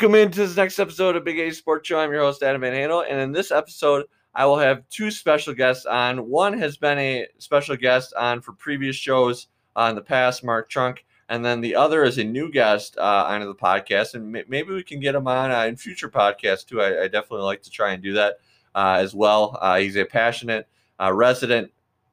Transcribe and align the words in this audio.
Welcome 0.00 0.14
into 0.14 0.38
this 0.38 0.56
next 0.56 0.78
episode 0.78 1.14
of 1.14 1.24
Big 1.24 1.38
A 1.38 1.50
Sports 1.50 1.86
Show. 1.86 1.98
I'm 1.98 2.10
your 2.10 2.22
host, 2.22 2.42
Adam 2.42 2.62
Van 2.62 2.72
Handel. 2.72 3.04
And 3.06 3.20
in 3.20 3.32
this 3.32 3.50
episode, 3.50 4.06
I 4.34 4.46
will 4.46 4.56
have 4.56 4.88
two 4.88 5.10
special 5.10 5.52
guests 5.52 5.84
on. 5.84 6.26
One 6.26 6.58
has 6.58 6.78
been 6.78 6.98
a 6.98 7.26
special 7.36 7.76
guest 7.76 8.14
on 8.14 8.40
for 8.40 8.54
previous 8.54 8.96
shows 8.96 9.48
uh, 9.76 9.88
in 9.90 9.96
the 9.96 10.00
past, 10.00 10.42
Mark 10.42 10.70
Trunk. 10.70 11.04
And 11.28 11.44
then 11.44 11.60
the 11.60 11.74
other 11.76 12.02
is 12.02 12.16
a 12.16 12.24
new 12.24 12.50
guest 12.50 12.96
uh, 12.96 13.26
onto 13.28 13.46
the 13.46 13.54
podcast. 13.54 14.14
And 14.14 14.34
m- 14.34 14.46
maybe 14.48 14.72
we 14.72 14.82
can 14.82 15.00
get 15.00 15.14
him 15.14 15.28
on 15.28 15.50
uh, 15.50 15.64
in 15.64 15.76
future 15.76 16.08
podcasts 16.08 16.64
too. 16.64 16.80
I, 16.80 17.02
I, 17.02 17.08
definitely 17.08 17.44
like 17.44 17.60
to 17.64 17.70
try 17.70 17.92
and 17.92 18.02
do 18.02 18.14
that 18.14 18.36
uh, 18.74 18.96
as 19.00 19.14
well. 19.14 19.58
Uh, 19.60 19.76
he's 19.80 19.96
a 19.96 20.06
passionate 20.06 20.66
uh, 20.98 21.12
resident 21.12 21.70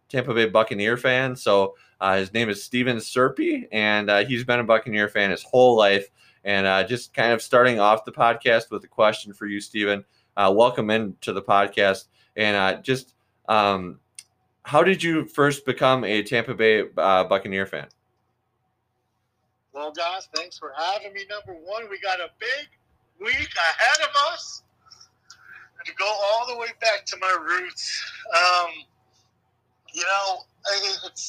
Tampa 0.09 0.33
Bay 0.33 0.49
Buccaneer 0.49 0.97
fan. 0.97 1.37
So 1.37 1.75
his 2.01 2.33
name 2.33 2.49
is 2.49 2.61
Steven 2.61 2.97
Serpe, 2.97 3.65
and 3.71 4.11
he's 4.27 4.43
been 4.43 4.59
a 4.59 4.65
Buccaneer 4.65 5.07
fan 5.07 5.31
his 5.31 5.43
whole 5.43 5.77
life. 5.77 6.09
And 6.47 6.65
uh, 6.65 6.85
just 6.85 7.13
kind 7.13 7.33
of 7.33 7.41
starting 7.41 7.77
off 7.77 8.05
the 8.05 8.11
podcast 8.13 8.71
with 8.71 8.81
a 8.85 8.87
question 8.87 9.33
for 9.33 9.47
you, 9.47 9.59
Stephen. 9.59 10.05
Uh, 10.37 10.53
welcome 10.55 10.89
into 10.89 11.33
the 11.33 11.41
podcast. 11.41 12.05
And 12.37 12.55
uh, 12.55 12.81
just 12.81 13.15
um, 13.49 13.99
how 14.63 14.81
did 14.81 15.03
you 15.03 15.25
first 15.25 15.65
become 15.65 16.05
a 16.05 16.23
Tampa 16.23 16.53
Bay 16.53 16.85
uh, 16.97 17.25
Buccaneer 17.25 17.65
fan? 17.65 17.87
Well, 19.73 19.91
guys, 19.91 20.29
thanks 20.33 20.57
for 20.57 20.71
having 20.77 21.13
me. 21.13 21.25
Number 21.29 21.59
one, 21.61 21.89
we 21.89 21.99
got 21.99 22.21
a 22.21 22.29
big 22.39 22.69
week 23.19 23.49
ahead 23.55 24.07
of 24.07 24.33
us. 24.33 24.63
To 25.85 25.93
go 25.93 26.05
all 26.05 26.47
the 26.47 26.57
way 26.57 26.67
back 26.81 27.05
to 27.05 27.17
my 27.21 27.37
roots, 27.41 28.03
um, 28.35 28.71
you 29.93 30.03
know, 30.03 30.41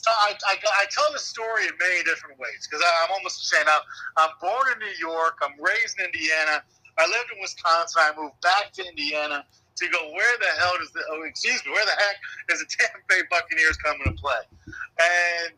I, 0.06 0.34
I, 0.46 0.56
I 0.56 0.84
tell 0.90 1.10
the 1.12 1.18
story 1.18 1.64
in 1.64 1.72
many 1.78 2.02
different 2.04 2.38
ways 2.38 2.68
because 2.68 2.84
I'm 3.04 3.12
almost 3.12 3.48
saying 3.48 3.66
I'm, 3.68 3.82
I'm 4.16 4.30
born 4.40 4.72
in 4.72 4.78
New 4.78 4.96
York, 4.98 5.38
I'm 5.42 5.54
raised 5.60 5.98
in 5.98 6.06
Indiana, 6.06 6.62
I 6.98 7.06
lived 7.06 7.30
in 7.34 7.40
Wisconsin, 7.40 8.02
I 8.04 8.12
moved 8.20 8.40
back 8.42 8.72
to 8.74 8.86
Indiana 8.86 9.44
to 9.76 9.88
go 9.88 10.10
where 10.12 10.38
the 10.40 10.58
hell 10.58 10.74
does 10.78 10.90
the 10.90 11.00
oh 11.10 11.22
excuse 11.22 11.64
me 11.64 11.72
where 11.72 11.84
the 11.84 11.92
heck 11.92 12.16
is 12.50 12.60
the 12.60 12.66
Tampa 12.78 12.98
Bay 13.08 13.22
Buccaneers 13.30 13.76
coming 13.76 14.04
to 14.04 14.12
play? 14.20 14.42
And 14.66 15.54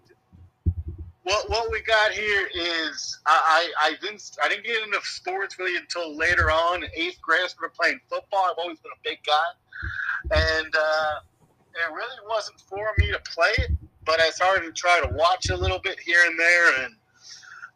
what 1.23 1.49
what 1.49 1.71
we 1.71 1.81
got 1.83 2.13
here 2.13 2.49
is 2.55 3.19
I, 3.27 3.71
I, 3.81 3.89
I 3.89 3.95
didn't 4.03 4.23
I 4.43 4.49
didn't 4.49 4.65
get 4.65 4.83
into 4.83 5.01
sports 5.03 5.59
really 5.59 5.77
until 5.77 6.17
later 6.17 6.51
on 6.51 6.85
in 6.85 6.91
eighth 6.95 7.21
grade. 7.23 7.41
I 7.45 7.49
started 7.49 7.75
playing 7.75 8.01
football. 8.09 8.49
I've 8.51 8.59
always 8.59 8.79
been 8.81 8.93
a 8.93 9.03
big 9.09 9.19
guy, 9.25 10.39
and. 10.61 10.75
Uh, 10.75 11.21
it 11.75 11.93
really 11.93 12.29
wasn't 12.29 12.61
for 12.61 12.93
me 12.99 13.11
to 13.11 13.21
play 13.21 13.53
it, 13.59 13.71
but 14.05 14.21
I 14.21 14.31
started 14.31 14.67
to 14.67 14.73
try 14.73 15.01
to 15.01 15.15
watch 15.15 15.51
a 15.51 15.57
little 15.57 15.79
bit 15.79 15.99
here 16.01 16.23
and 16.27 16.39
there, 16.39 16.85
and 16.85 16.95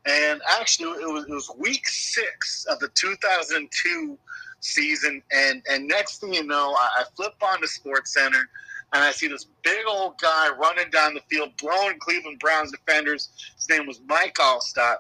and 0.07 0.43
actually 0.59 1.03
it 1.03 1.09
was 1.09 1.25
it 1.25 1.33
was 1.33 1.51
week 1.59 1.87
six 1.87 2.67
of 2.71 2.79
the 2.81 2.89
2002 2.89 4.19
season, 4.61 5.23
and 5.33 5.63
and 5.69 5.87
next 5.87 6.21
thing 6.21 6.35
you 6.35 6.45
know, 6.45 6.75
I, 6.75 6.89
I 7.01 7.05
flip 7.15 7.35
on 7.43 7.61
the 7.61 7.69
Sports 7.69 8.13
Center. 8.15 8.49
And 8.93 9.03
I 9.03 9.11
see 9.11 9.27
this 9.27 9.47
big 9.65 9.85
old 9.89 10.19
guy 10.21 10.51
running 10.51 10.89
down 10.91 11.15
the 11.15 11.21
field, 11.29 11.57
blowing 11.57 11.99
Cleveland 11.99 12.39
Browns 12.39 12.71
defenders. 12.71 13.31
His 13.57 13.69
name 13.69 13.89
was 13.89 14.01
Mike 14.07 14.37
Alstott. 14.37 14.99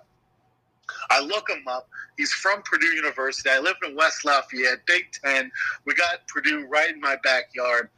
I 1.10 1.20
look 1.20 1.48
him 1.48 1.66
up. 1.68 1.88
He's 2.16 2.32
from 2.32 2.62
Purdue 2.62 2.94
University. 2.94 3.50
I 3.50 3.60
live 3.60 3.76
in 3.86 3.96
West 3.96 4.24
Lafayette, 4.24 4.84
Big 4.86 5.04
Ten. 5.12 5.50
We 5.84 5.94
got 5.94 6.26
Purdue 6.28 6.66
right 6.66 6.90
in 6.90 7.00
my 7.00 7.16
backyard. 7.22 7.88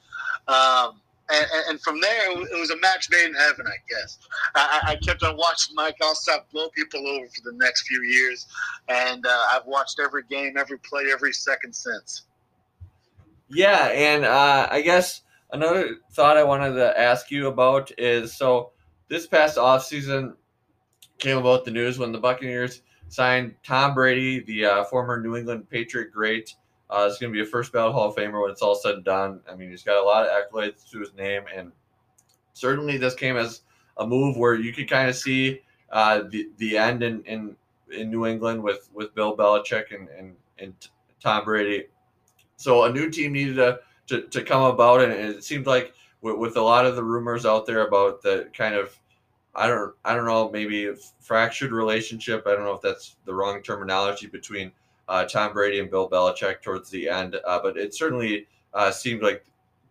Um, 0.48 1.00
and, 1.28 1.47
and, 1.70 1.81
from 1.81 2.00
there, 2.00 2.31
it 2.31 2.59
was 2.59 2.70
a 2.70 2.77
match 2.77 3.09
made 3.11 3.27
in 3.27 3.34
heaven, 3.34 3.67
I 3.67 3.77
guess. 3.89 4.19
I, 4.55 4.81
I 4.89 4.97
kept 4.97 5.25
on 5.25 5.36
watching 5.36 5.75
Mike 5.75 5.97
Alstott 6.00 6.49
blow 6.53 6.69
people 6.69 7.06
over 7.06 7.27
for 7.27 7.50
the 7.50 7.56
next 7.56 7.88
few 7.88 8.00
years, 8.03 8.47
and 8.88 9.27
uh, 9.27 9.43
I've 9.53 9.66
watched 9.66 9.99
every 10.00 10.22
game, 10.31 10.56
every 10.56 10.78
play, 10.78 11.06
every 11.12 11.32
second 11.32 11.75
since. 11.75 12.27
Yeah, 13.49 13.87
and 13.88 14.25
uh, 14.25 14.69
I 14.71 14.82
guess 14.82 15.22
another 15.50 15.97
thought 16.12 16.37
I 16.37 16.44
wanted 16.44 16.75
to 16.75 16.98
ask 16.98 17.31
you 17.31 17.48
about 17.48 17.91
is 17.98 18.37
so 18.37 18.72
this 19.09 19.27
past 19.27 19.56
offseason 19.56 20.34
came 21.19 21.38
about 21.38 21.65
the 21.65 21.71
news 21.71 21.98
when 21.98 22.12
the 22.12 22.19
Buccaneers 22.19 22.83
signed 23.09 23.54
Tom 23.65 23.94
Brady, 23.94 24.41
the 24.41 24.65
uh, 24.65 24.84
former 24.84 25.21
New 25.21 25.37
England 25.37 25.69
Patriot 25.71 26.12
great, 26.12 26.54
uh, 26.91 27.06
it's 27.08 27.19
going 27.19 27.32
to 27.32 27.36
be 27.36 27.42
a 27.42 27.50
first 27.50 27.72
ballot 27.72 27.94
Hall 27.94 28.08
of 28.08 28.16
Famer 28.16 28.42
when 28.42 28.50
it's 28.50 28.62
all 28.62 28.74
said 28.74 28.94
and 28.94 29.04
done. 29.04 29.41
I 29.50 29.56
mean, 29.56 29.70
he's 29.70 29.82
got 29.82 30.00
a 30.00 30.04
lot 30.04 30.26
of 30.26 30.30
accolades 30.30 30.88
to 30.91 31.00
his 31.00 31.14
name, 31.14 31.42
and 31.54 31.72
certainly 32.52 32.97
this 32.97 33.14
came 33.14 33.36
as 33.36 33.62
a 33.98 34.06
move 34.06 34.36
where 34.36 34.54
you 34.54 34.72
could 34.72 34.88
kind 34.88 35.08
of 35.08 35.16
see 35.16 35.62
uh, 35.91 36.22
the 36.30 36.48
the 36.58 36.76
end 36.76 37.02
in, 37.02 37.22
in 37.24 37.56
in 37.92 38.10
New 38.10 38.26
England 38.26 38.62
with 38.62 38.88
with 38.94 39.14
Bill 39.14 39.36
Belichick 39.36 39.94
and 39.94 40.08
and, 40.10 40.34
and 40.58 40.74
Tom 41.20 41.44
Brady. 41.44 41.86
So 42.56 42.84
a 42.84 42.92
new 42.92 43.10
team 43.10 43.32
needed 43.32 43.56
to 43.56 43.80
to, 44.08 44.22
to 44.22 44.42
come 44.42 44.62
about, 44.62 45.03
and 45.03 45.12
it 45.12 45.42
seemed 45.42 45.66
like 45.66 45.92
with, 46.20 46.36
with 46.36 46.56
a 46.56 46.62
lot 46.62 46.86
of 46.86 46.97
the 46.97 47.03
rumors 47.03 47.44
out 47.44 47.66
there 47.66 47.86
about 47.86 48.22
the 48.22 48.48
kind 48.56 48.74
of 48.74 48.97
I 49.54 49.66
don't 49.66 49.94
I 50.04 50.14
don't 50.14 50.26
know 50.26 50.50
maybe 50.50 50.92
fractured 51.20 51.72
relationship. 51.72 52.44
I 52.47 52.53
don't 52.53 52.64
know 52.64 52.74
if 52.74 52.82
that's 52.82 53.16
the 53.24 53.34
wrong 53.34 53.62
terminology 53.62 54.26
between 54.26 54.70
uh, 55.09 55.25
Tom 55.25 55.53
Brady 55.53 55.81
and 55.81 55.91
Bill 55.91 56.09
Belichick 56.09 56.62
towards 56.62 56.91
the 56.91 57.09
end. 57.09 57.37
Uh, 57.44 57.61
but 57.62 57.77
it 57.77 57.94
certainly 57.94 58.47
uh, 58.75 58.91
seemed 58.91 59.22
like 59.22 59.44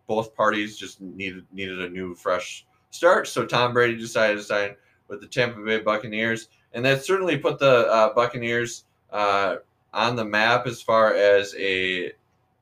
both 0.06 0.34
parties 0.34 0.76
just 0.76 1.00
needed 1.00 1.44
needed 1.52 1.80
a 1.80 1.88
new, 1.88 2.14
fresh 2.14 2.66
start. 2.90 3.26
So 3.28 3.44
Tom 3.44 3.72
Brady 3.72 3.96
decided 3.96 4.36
to 4.36 4.42
sign 4.42 4.76
with 5.08 5.20
the 5.20 5.26
Tampa 5.26 5.60
Bay 5.60 5.80
Buccaneers, 5.80 6.48
and 6.72 6.84
that 6.84 7.04
certainly 7.04 7.36
put 7.36 7.58
the 7.58 7.88
uh, 7.88 8.14
Buccaneers 8.14 8.84
uh, 9.10 9.56
on 9.92 10.16
the 10.16 10.24
map 10.24 10.66
as 10.66 10.82
far 10.82 11.14
as 11.14 11.54
a 11.56 12.12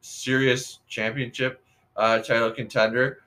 serious 0.01 0.81
championship 0.89 1.63
uh, 1.97 2.19
title 2.19 2.51
contender. 2.51 3.21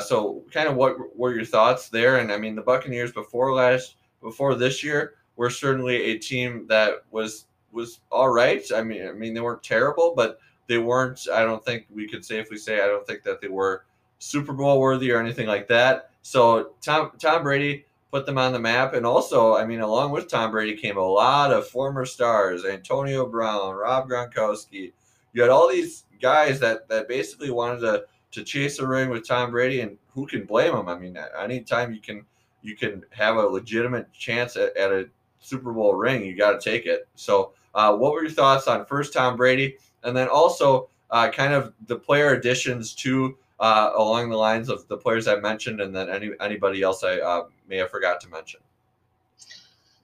so, 0.00 0.42
kind 0.52 0.68
of 0.68 0.76
what 0.76 0.96
were 1.16 1.34
your 1.34 1.44
thoughts 1.44 1.88
there? 1.88 2.18
And 2.18 2.32
I 2.32 2.38
mean, 2.38 2.54
the 2.54 2.62
Buccaneers 2.62 3.12
before 3.12 3.54
last, 3.54 3.96
before 4.20 4.54
this 4.54 4.82
year, 4.82 5.14
were 5.36 5.50
certainly 5.50 5.96
a 5.96 6.18
team 6.18 6.66
that 6.68 7.04
was 7.10 7.46
was 7.74 8.00
all 8.10 8.30
right. 8.30 8.64
I 8.74 8.82
mean, 8.82 9.06
I 9.06 9.12
mean 9.12 9.34
they 9.34 9.40
weren't 9.40 9.62
terrible, 9.62 10.14
but 10.16 10.38
they 10.68 10.78
weren't. 10.78 11.26
I 11.32 11.42
don't 11.42 11.64
think 11.64 11.86
we 11.94 12.08
could 12.08 12.24
safely 12.24 12.56
say 12.56 12.82
I 12.82 12.86
don't 12.86 13.06
think 13.06 13.22
that 13.24 13.40
they 13.40 13.48
were 13.48 13.84
Super 14.18 14.52
Bowl 14.52 14.80
worthy 14.80 15.10
or 15.10 15.20
anything 15.20 15.46
like 15.46 15.68
that. 15.68 16.10
So 16.22 16.74
Tom 16.80 17.12
Tom 17.18 17.42
Brady 17.42 17.84
put 18.10 18.26
them 18.26 18.38
on 18.38 18.52
the 18.52 18.60
map, 18.60 18.94
and 18.94 19.04
also, 19.04 19.56
I 19.56 19.66
mean, 19.66 19.80
along 19.80 20.12
with 20.12 20.28
Tom 20.28 20.52
Brady 20.52 20.76
came 20.76 20.96
a 20.96 21.02
lot 21.02 21.52
of 21.52 21.66
former 21.66 22.06
stars: 22.06 22.64
Antonio 22.64 23.26
Brown, 23.26 23.74
Rob 23.74 24.08
Gronkowski. 24.08 24.92
You 25.32 25.42
had 25.42 25.50
all 25.50 25.68
these 25.68 26.04
guys 26.22 26.60
that 26.60 26.88
that 26.88 27.08
basically 27.08 27.50
wanted 27.50 27.80
to 27.80 28.04
to 28.32 28.44
chase 28.44 28.78
a 28.78 28.86
ring 28.86 29.10
with 29.10 29.26
Tom 29.26 29.50
Brady, 29.50 29.80
and 29.80 29.98
who 30.14 30.26
can 30.26 30.44
blame 30.44 30.74
them? 30.74 30.88
I 30.88 30.96
mean, 30.96 31.18
anytime 31.38 31.92
you 31.92 32.00
can 32.00 32.24
you 32.62 32.76
can 32.76 33.04
have 33.10 33.36
a 33.36 33.42
legitimate 33.42 34.12
chance 34.12 34.56
at, 34.56 34.76
at 34.76 34.90
a 34.90 35.08
Super 35.40 35.72
Bowl 35.72 35.94
ring, 35.94 36.24
you 36.24 36.34
got 36.34 36.58
to 36.58 36.70
take 36.70 36.86
it. 36.86 37.06
So 37.16 37.52
uh, 37.74 37.96
what 37.96 38.12
were 38.12 38.22
your 38.22 38.30
thoughts 38.30 38.68
on 38.68 38.84
first 38.86 39.12
Tom 39.12 39.36
Brady, 39.36 39.76
and 40.02 40.16
then 40.16 40.28
also 40.28 40.88
uh, 41.10 41.30
kind 41.30 41.52
of 41.52 41.72
the 41.86 41.96
player 41.96 42.32
additions 42.34 42.94
to 42.94 43.36
uh, 43.60 43.92
along 43.96 44.30
the 44.30 44.36
lines 44.36 44.68
of 44.68 44.86
the 44.88 44.96
players 44.96 45.28
I 45.28 45.36
mentioned, 45.36 45.80
and 45.80 45.94
then 45.94 46.08
any 46.08 46.32
anybody 46.40 46.82
else 46.82 47.04
I 47.04 47.18
uh, 47.18 47.44
may 47.68 47.76
have 47.78 47.90
forgot 47.90 48.20
to 48.22 48.28
mention. 48.28 48.60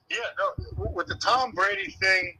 Yeah, 0.09 0.17
no, 0.37 0.89
with 0.93 1.07
the 1.07 1.15
Tom 1.15 1.51
Brady 1.51 1.91
thing, 1.91 2.37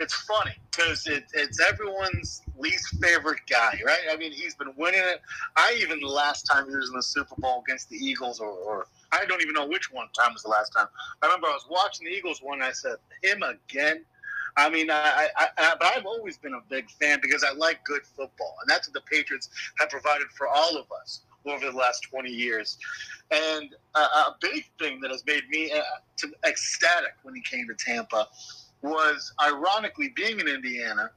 it's 0.00 0.14
funny 0.22 0.52
because 0.70 1.06
it, 1.06 1.24
it's 1.34 1.60
everyone's 1.60 2.42
least 2.58 2.86
favorite 3.02 3.40
guy, 3.50 3.78
right? 3.84 4.00
I 4.10 4.16
mean, 4.16 4.32
he's 4.32 4.54
been 4.54 4.72
winning 4.76 5.02
it. 5.02 5.20
I 5.56 5.76
even 5.80 6.00
the 6.00 6.06
last 6.06 6.44
time 6.44 6.68
he 6.68 6.74
was 6.74 6.88
in 6.88 6.96
the 6.96 7.02
Super 7.02 7.34
Bowl 7.38 7.62
against 7.66 7.90
the 7.90 7.96
Eagles, 7.96 8.40
or, 8.40 8.50
or 8.50 8.86
I 9.10 9.26
don't 9.26 9.42
even 9.42 9.54
know 9.54 9.66
which 9.66 9.92
one 9.92 10.08
time 10.18 10.32
was 10.32 10.42
the 10.42 10.48
last 10.48 10.70
time. 10.70 10.86
I 11.22 11.26
remember 11.26 11.48
I 11.48 11.52
was 11.52 11.66
watching 11.68 12.06
the 12.06 12.12
Eagles 12.12 12.40
one. 12.42 12.62
I 12.62 12.72
said, 12.72 12.96
"Him 13.22 13.42
again." 13.42 14.04
I 14.56 14.68
mean, 14.68 14.90
I, 14.90 15.28
I, 15.36 15.46
I, 15.56 15.74
but 15.78 15.92
I've 15.96 16.06
always 16.06 16.36
been 16.36 16.54
a 16.54 16.60
big 16.68 16.90
fan 16.90 17.18
because 17.22 17.44
I 17.44 17.54
like 17.54 17.84
good 17.84 18.02
football, 18.04 18.56
and 18.60 18.68
that's 18.68 18.88
what 18.88 18.94
the 18.94 19.00
Patriots 19.10 19.48
have 19.78 19.88
provided 19.88 20.26
for 20.36 20.46
all 20.46 20.76
of 20.76 20.86
us 21.00 21.22
over 21.46 21.70
the 21.70 21.76
last 21.76 22.02
20 22.10 22.30
years. 22.30 22.78
And 23.30 23.74
a, 23.94 23.98
a 23.98 24.36
big 24.40 24.64
thing 24.78 25.00
that 25.00 25.10
has 25.10 25.24
made 25.26 25.48
me 25.48 25.72
uh, 25.72 26.28
ecstatic 26.46 27.14
when 27.22 27.34
he 27.34 27.42
came 27.42 27.66
to 27.68 27.74
Tampa 27.74 28.28
was, 28.82 29.32
ironically, 29.42 30.12
being 30.14 30.38
in 30.38 30.48
Indiana. 30.48 31.10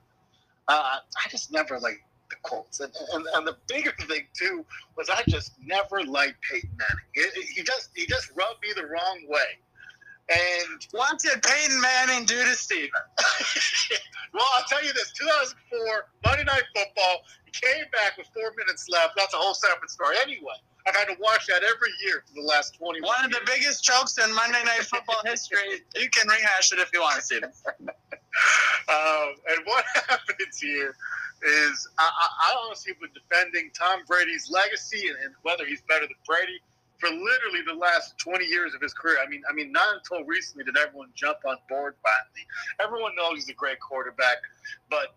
Uh, 0.67 0.97
I 1.23 1.29
just 1.29 1.51
never 1.51 1.79
liked 1.79 2.01
the 2.29 2.35
Colts, 2.43 2.79
and, 2.79 2.91
and, 3.13 3.25
and 3.35 3.45
the 3.45 3.57
bigger 3.67 3.93
thing 4.07 4.25
too 4.33 4.65
was 4.97 5.09
I 5.09 5.21
just 5.27 5.53
never 5.63 6.03
liked 6.03 6.41
Peyton 6.49 6.71
Manning. 6.71 7.05
It, 7.13 7.37
it, 7.37 7.45
he 7.45 7.61
just 7.61 7.89
he 7.93 8.07
just 8.07 8.31
rubbed 8.35 8.61
me 8.63 8.69
the 8.75 8.87
wrong 8.87 9.25
way. 9.27 9.59
And 10.29 10.87
what 10.91 11.19
did 11.19 11.41
Peyton 11.43 11.79
Manning 11.81 12.25
do 12.25 12.41
to 12.41 12.55
Steven? 12.55 12.89
well, 14.33 14.45
I'll 14.57 14.65
tell 14.67 14.83
you 14.83 14.91
this 14.93 15.11
2004, 15.11 16.09
Monday 16.25 16.43
Night 16.43 16.63
Football, 16.75 17.21
he 17.45 17.51
came 17.51 17.85
back 17.91 18.17
with 18.17 18.27
four 18.33 18.51
minutes 18.57 18.87
left. 18.89 19.13
That's 19.15 19.33
a 19.35 19.37
whole 19.37 19.53
separate 19.53 19.91
story. 19.91 20.15
Anyway, 20.23 20.57
I've 20.87 20.95
had 20.95 21.05
to 21.05 21.15
watch 21.19 21.45
that 21.47 21.63
every 21.63 21.91
year 22.03 22.23
for 22.25 22.41
the 22.41 22.47
last 22.47 22.75
20 22.75 23.01
One 23.01 23.25
of 23.25 23.31
the 23.31 23.41
biggest 23.45 23.83
jokes 23.83 24.17
in 24.17 24.33
Monday 24.33 24.63
Night 24.63 24.83
Football 24.83 25.21
history. 25.25 25.81
You 25.95 26.09
can 26.09 26.27
rehash 26.27 26.73
it 26.73 26.79
if 26.79 26.89
you 26.91 27.01
want 27.01 27.17
to, 27.17 27.21
Steven. 27.21 27.51
um, 28.89 29.29
and 29.49 29.59
what 29.65 29.85
happens 30.09 30.59
here 30.59 30.95
is 31.43 31.87
I, 31.99 32.03
I, 32.03 32.51
I 32.51 32.55
honestly 32.65 32.93
been 32.99 33.11
defending 33.13 33.69
Tom 33.77 34.01
Brady's 34.07 34.49
legacy 34.49 35.07
and, 35.07 35.17
and 35.23 35.35
whether 35.43 35.65
he's 35.65 35.81
better 35.87 36.07
than 36.07 36.17
Brady 36.25 36.59
for 36.99 37.09
literally 37.09 37.61
the 37.65 37.73
last 37.73 38.17
20 38.19 38.45
years 38.45 38.73
of 38.73 38.81
his 38.81 38.93
career. 38.93 39.17
I 39.25 39.29
mean, 39.29 39.41
I 39.49 39.53
mean, 39.53 39.71
not 39.71 39.95
until 39.95 40.25
recently 40.25 40.63
did 40.63 40.77
everyone 40.77 41.09
jump 41.15 41.39
on 41.45 41.57
board 41.69 41.95
finally. 42.01 42.47
Everyone 42.81 43.15
knows 43.15 43.35
he's 43.35 43.49
a 43.49 43.53
great 43.53 43.79
quarterback, 43.79 44.37
but 44.89 45.15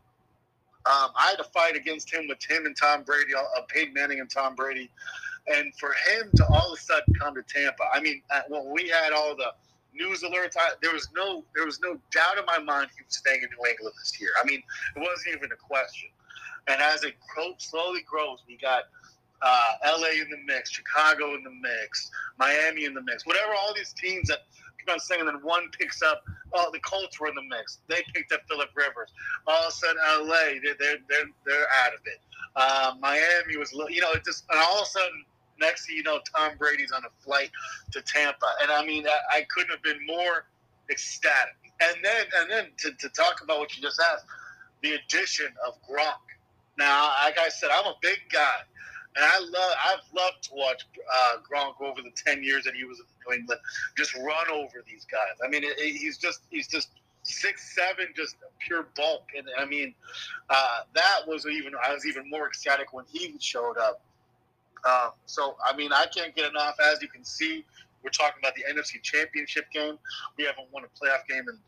um, 0.87 1.11
I 1.17 1.29
had 1.31 1.37
to 1.37 1.45
fight 1.45 1.77
against 1.77 2.13
him 2.13 2.27
with 2.29 2.39
him 2.49 2.67
and 2.67 2.77
Tom 2.77 3.03
Brady, 3.03 3.35
uh, 3.35 3.43
Peyton 3.69 3.95
Manning 3.95 4.21
and 4.21 4.31
Tom 4.31 4.55
Brady, 4.55 4.91
and 5.47 5.75
for 5.77 5.95
him 6.11 6.31
to 6.37 6.47
all 6.47 6.73
of 6.73 6.79
a 6.79 6.81
sudden 6.81 7.15
come 7.15 7.35
to 7.35 7.43
Tampa. 7.43 7.85
I 7.93 8.01
mean, 8.01 8.23
uh, 8.31 8.43
when 8.49 8.71
we 8.73 8.89
had 8.89 9.13
all 9.13 9.37
the 9.37 9.53
news 9.93 10.23
alerts, 10.23 10.57
I, 10.59 10.71
there 10.81 10.93
was 10.93 11.09
no 11.15 11.45
there 11.55 11.67
was 11.67 11.81
no 11.81 11.99
doubt 12.13 12.39
in 12.39 12.47
my 12.47 12.59
mind 12.59 12.91
he 12.97 13.05
was 13.05 13.17
staying 13.17 13.43
in 13.43 13.49
New 13.51 13.69
England 13.69 13.95
this 13.99 14.21
year. 14.21 14.31
I 14.43 14.47
mean, 14.47 14.63
it 14.97 15.01
wasn't 15.01 15.37
even 15.37 15.51
a 15.53 15.57
question. 15.57 16.11
And 16.69 16.83
as 16.83 17.03
it 17.03 17.15
slowly 17.59 18.03
grows, 18.03 18.43
we 18.47 18.57
got 18.57 18.85
uh, 19.43 19.73
LA 19.85 20.21
in 20.21 20.31
the 20.31 20.39
mix, 20.47 20.71
Chicago 20.71 21.35
in 21.35 21.43
the 21.43 21.51
mix, 21.51 22.11
Miami 22.39 22.85
in 22.85 22.95
the 22.95 23.03
mix, 23.03 23.27
whatever. 23.27 23.53
All 23.55 23.75
these 23.75 23.93
teams 23.93 24.29
that 24.29 24.41
keep 24.79 24.91
on 24.91 25.01
saying, 25.01 25.21
and 25.21 25.29
then 25.29 25.41
one 25.43 25.69
picks 25.79 26.03
up. 26.03 26.23
Oh, 26.53 26.71
the 26.73 26.81
Colts 26.81 27.21
were 27.21 27.29
in 27.29 27.35
the 27.35 27.43
mix. 27.43 27.79
They 27.89 28.03
picked 28.15 28.33
up 28.33 28.41
Philip 28.49 28.71
Rivers. 28.75 29.13
All 29.47 29.63
of 29.63 29.69
a 29.69 29.73
sudden, 29.73 29.97
LA, 30.27 30.61
they're 30.63 30.75
they're 30.79 30.99
they're, 31.09 31.31
they're 31.47 31.67
out 31.85 31.95
of 31.95 32.01
it. 32.07 32.21
Uh, 32.57 32.95
Miami 33.01 33.57
was, 33.57 33.73
you 33.89 34.01
know, 34.01 34.13
it 34.13 34.25
just 34.25 34.45
and 34.51 34.59
all 34.59 34.79
of 34.81 34.83
a 34.83 34.91
sudden, 34.91 35.25
next 35.61 35.87
thing 35.87 35.97
you 35.97 36.03
know, 36.03 36.21
Tom 36.35 36.53
Brady's 36.59 36.93
on 36.93 37.05
a 37.05 37.25
flight 37.25 37.51
to 37.93 38.03
Tampa, 38.03 38.47
and 38.63 38.71
I 38.71 38.85
mean, 38.85 39.07
I, 39.07 39.39
I 39.39 39.47
couldn't 39.51 39.71
have 39.71 39.83
been 39.83 40.05
more 40.07 40.47
ecstatic. 40.91 41.55
And 41.81 41.97
then 42.03 42.27
and 42.41 42.51
then 42.51 42.67
to, 42.79 42.93
to 42.93 43.09
talk 43.11 43.43
about 43.43 43.59
what 43.59 43.77
you 43.77 43.83
just 43.83 44.01
asked, 44.13 44.25
the 44.83 44.95
addition 44.95 45.49
of 45.67 45.75
Gronk. 45.89 46.15
Now, 46.79 47.13
like 47.25 47.39
I 47.39 47.49
said, 47.49 47.71
I'm 47.73 47.87
a 47.87 47.97
big 48.01 48.19
guy. 48.33 48.61
And 49.17 49.25
I 49.25 49.39
love, 49.39 49.75
I've 49.85 50.15
loved 50.15 50.43
to 50.45 50.51
watch 50.55 50.87
uh, 51.13 51.37
Gronk 51.39 51.81
over 51.81 52.03
the 52.03 52.13
ten 52.15 52.43
years 52.43 52.65
that 52.65 52.75
he 52.75 52.85
was 52.85 53.01
in 53.01 53.07
New 53.27 53.37
England, 53.37 53.61
just 53.97 54.15
run 54.15 54.51
over 54.53 54.85
these 54.87 55.07
guys. 55.11 55.37
I 55.45 55.49
mean, 55.49 55.65
it, 55.65 55.79
it, 55.79 55.97
he's 55.97 56.19
just, 56.19 56.41
he's 56.51 56.69
just 56.69 56.91
six 57.23 57.75
seven, 57.75 58.07
just 58.15 58.37
pure 58.59 58.87
bulk. 58.97 59.25
And 59.37 59.47
I 59.59 59.65
mean, 59.65 59.95
uh, 60.51 60.81
that 60.95 61.21
was 61.27 61.47
even, 61.47 61.73
I 61.85 61.93
was 61.93 62.07
even 62.07 62.29
more 62.31 62.47
ecstatic 62.47 62.93
when 62.93 63.05
he 63.09 63.35
showed 63.41 63.77
up. 63.79 64.03
Um, 64.89 65.11
so 65.27 65.57
I 65.65 65.77
mean, 65.77 65.93
I 65.93 66.07
can't 66.15 66.35
get 66.37 66.49
enough. 66.49 66.77
As 66.81 67.03
you 67.03 67.09
can 67.09 67.25
see, 67.25 67.65
we're 68.03 68.11
talking 68.11 68.39
about 68.41 68.55
the 68.55 68.63
NFC 68.71 69.03
Championship 69.03 69.71
game. 69.73 69.99
We 70.37 70.45
haven't 70.45 70.69
won 70.73 70.85
a 70.85 70.89
playoff 70.89 71.27
game 71.29 71.45
in 71.49 71.59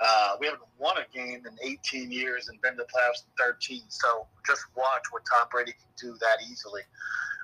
uh, 0.00 0.36
we 0.38 0.46
haven't 0.46 0.62
won 0.78 0.96
a 0.98 1.16
game 1.16 1.44
in 1.44 1.58
18 1.62 2.10
years 2.12 2.48
and 2.48 2.60
been 2.60 2.76
to 2.76 2.78
the 2.78 2.84
playoffs 2.84 3.24
in 3.24 3.30
13. 3.38 3.82
So 3.88 4.26
just 4.46 4.62
watch 4.76 5.02
what 5.10 5.22
Tom 5.30 5.48
Brady 5.50 5.72
can 5.72 6.10
do 6.10 6.16
that 6.18 6.38
easily. 6.48 6.82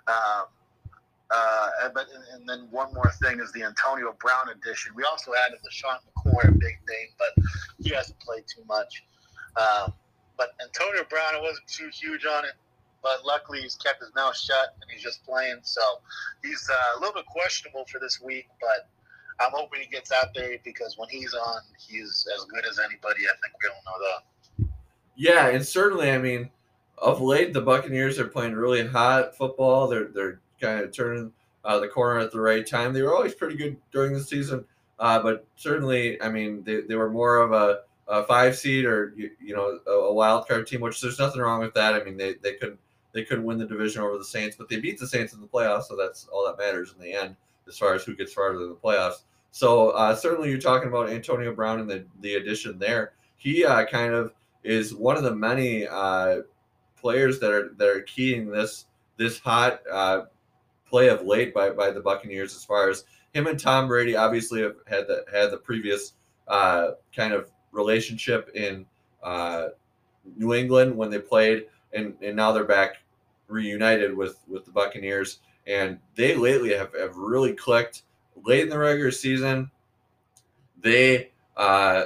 Um, 0.07 0.47
uh, 1.31 1.89
but 1.93 2.07
and 2.33 2.49
then 2.49 2.69
one 2.71 2.93
more 2.95 3.11
thing 3.23 3.41
is 3.41 3.51
the 3.53 3.65
Antonio 3.65 4.15
Brown 4.21 4.51
addition. 4.51 4.93
We 4.95 5.05
also 5.05 5.33
added 5.47 5.59
LeSean 5.67 5.99
McCoy, 6.07 6.49
a 6.49 6.53
big 6.53 6.79
name, 6.89 7.09
but 7.19 7.45
he 7.83 7.91
hasn't 7.91 8.21
played 8.21 8.45
too 8.47 8.63
much. 8.69 9.03
Um, 9.57 9.93
but 10.37 10.51
Antonio 10.63 11.03
Brown, 11.09 11.35
I 11.35 11.41
wasn't 11.41 11.67
too 11.67 11.91
huge 11.93 12.25
on 12.27 12.45
it, 12.45 12.53
but 13.05 13.25
luckily 13.25 13.61
he's 13.61 13.77
kept 13.77 14.01
his 14.01 14.13
mouth 14.15 14.37
shut 14.37 14.75
and 14.81 14.91
he's 14.91 15.03
just 15.03 15.25
playing. 15.25 15.59
So 15.63 15.83
he's 16.43 16.69
uh, 16.69 16.99
a 16.99 17.01
little 17.01 17.15
bit 17.15 17.27
questionable 17.27 17.85
for 17.85 18.01
this 18.01 18.21
week, 18.21 18.49
but 18.61 18.89
I'm 19.39 19.53
hoping 19.53 19.83
he 19.83 19.87
gets 19.87 20.11
out 20.11 20.35
there 20.35 20.57
because 20.65 20.97
when 20.97 21.11
he's 21.11 21.35
on, 21.35 21.61
he's 21.79 22.27
as 22.35 22.45
good 22.47 22.65
as 22.67 22.81
anybody. 22.81 23.21
I 23.27 23.35
think 23.43 23.55
we 23.63 23.69
all 23.69 23.83
know 23.85 24.07
that. 24.07 24.69
Yeah, 25.17 25.49
and 25.49 25.65
certainly, 25.65 26.11
I 26.11 26.19
mean, 26.19 26.51
of 26.99 27.21
late, 27.21 27.53
the 27.53 27.61
Buccaneers 27.61 28.19
are 28.19 28.27
playing 28.27 28.55
really 28.55 28.87
hot 28.87 29.37
football. 29.37 29.87
They're 29.87 30.09
they're 30.09 30.41
kind 30.61 30.81
of 30.81 30.93
turning 30.93 31.33
uh, 31.65 31.79
the 31.81 31.89
corner 31.89 32.21
at 32.21 32.33
the 32.33 32.41
right 32.41 32.67
time. 32.67 32.93
They 32.93 33.03
were 33.03 33.15
always 33.15 33.35
pretty 33.35 33.57
good 33.57 33.77
during 33.93 34.15
the 34.15 34.23
season, 34.23 34.65
uh, 34.99 35.21
but 35.21 35.47
certainly, 35.57 36.21
I 36.23 36.29
mean, 36.31 36.63
they, 36.65 36.83
they 36.83 36.95
were 36.95 37.11
more 37.11 37.39
of 37.39 37.53
a, 37.53 37.81
a 38.09 38.25
five 38.25 38.57
seed 38.57 38.85
or 38.85 39.13
you, 39.17 39.31
you 39.41 39.55
know 39.55 39.79
a, 39.87 39.91
a, 39.91 40.13
wild 40.13 40.47
card 40.47 40.67
team, 40.67 40.81
which 40.81 41.01
there's 41.01 41.19
nothing 41.19 41.41
wrong 41.41 41.61
with 41.61 41.75
that. 41.75 41.95
I 41.95 42.03
mean, 42.03 42.17
they 42.17 42.35
they 42.35 42.55
couldn't 42.55 42.79
they 43.15 43.25
couldn't 43.25 43.45
win 43.45 43.59
the 43.59 43.67
division 43.67 44.03
over 44.03 44.19
the 44.19 44.25
Saints, 44.25 44.57
but 44.57 44.69
they 44.69 44.81
beat 44.81 44.99
the 44.99 45.07
Saints 45.07 45.33
in 45.33 45.41
the 45.41 45.47
playoffs, 45.47 45.85
so 45.85 45.97
that's 45.97 46.27
all 46.33 46.45
that 46.45 46.59
matters 46.59 46.93
in 46.93 47.03
the 47.03 47.13
end 47.13 47.37
as 47.67 47.79
far 47.79 47.95
as 47.95 48.05
who 48.05 48.15
gets 48.15 48.33
farther 48.33 48.61
in 48.61 48.69
the 48.69 48.75
playoffs. 48.75 49.23
So 49.53 49.91
uh, 49.91 50.15
certainly, 50.17 50.51
you're 50.51 50.59
talking 50.59 50.89
about 50.89 51.09
Antonio 51.09 51.55
Brown 51.55 51.81
and 51.81 51.89
the 51.89 52.05
the 52.21 52.35
addition 52.35 52.79
there. 52.79 53.13
He 53.37 53.65
uh, 53.65 53.87
kind 53.87 54.13
of 54.13 54.33
is 54.65 54.95
one 54.95 55.17
of 55.17 55.23
the 55.23 55.35
many 55.35 55.87
uh, 55.87 56.41
players 56.97 57.39
that 57.39 57.53
are 57.53 57.71
that 57.77 57.89
are 57.89 58.03
keying 58.03 58.51
this 58.51 58.87
this 59.17 59.39
hot 59.39 59.81
uh, 59.91 60.23
play 60.89 61.09
of 61.09 61.23
late 61.23 61.55
by, 61.55 61.71
by 61.71 61.91
the 61.91 62.01
Buccaneers 62.01 62.55
as 62.55 62.65
far 62.65 62.91
as 62.91 63.05
him 63.33 63.47
and 63.47 63.59
Tom 63.59 63.89
Brady 63.89 64.17
obviously 64.17 64.63
have 64.63 64.77
had 64.87 65.07
the 65.07 65.25
had 65.33 65.51
the 65.51 65.59
previous 65.59 66.15
uh, 66.49 66.93
kind 67.15 67.33
of 67.33 67.51
relationship 67.73 68.51
in 68.55 68.87
uh, 69.23 69.69
New 70.37 70.55
England 70.55 70.97
when 70.97 71.11
they 71.11 71.19
played 71.19 71.67
and, 71.93 72.15
and 72.23 72.37
now 72.37 72.53
they're 72.53 72.65
back 72.65 72.97
reunited 73.49 74.17
with 74.17 74.39
with 74.49 74.65
the 74.65 74.71
Buccaneers 74.71 75.41
and 75.67 75.99
they 76.15 76.35
lately 76.35 76.75
have, 76.75 76.93
have 76.99 77.17
really 77.17 77.53
clicked 77.53 78.03
late 78.45 78.63
in 78.63 78.69
the 78.69 78.79
regular 78.79 79.11
season, 79.11 79.71
they 80.81 81.31
uh, 81.57 82.05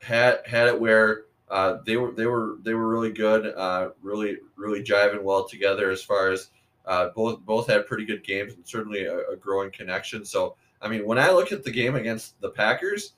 had 0.00 0.40
had 0.46 0.68
it 0.68 0.80
where 0.80 1.24
uh, 1.50 1.78
they 1.84 1.96
were 1.96 2.12
they 2.12 2.26
were 2.26 2.56
they 2.62 2.74
were 2.74 2.88
really 2.88 3.12
good, 3.12 3.52
uh, 3.56 3.90
really 4.02 4.38
really 4.56 4.82
jiving 4.82 5.22
well 5.22 5.46
together 5.46 5.90
as 5.90 6.02
far 6.02 6.30
as 6.30 6.48
uh, 6.86 7.08
both 7.14 7.40
both 7.40 7.66
had 7.66 7.86
pretty 7.86 8.04
good 8.04 8.24
games 8.24 8.54
and 8.54 8.66
certainly 8.66 9.04
a, 9.04 9.30
a, 9.30 9.36
growing 9.36 9.70
connection. 9.70 10.24
So 10.24 10.56
I 10.80 10.88
mean, 10.88 11.04
when 11.06 11.18
I 11.18 11.30
look 11.30 11.52
at 11.52 11.64
the 11.64 11.70
game 11.70 11.96
against 11.96 12.40
the 12.40 12.50
Packers, 12.50 13.14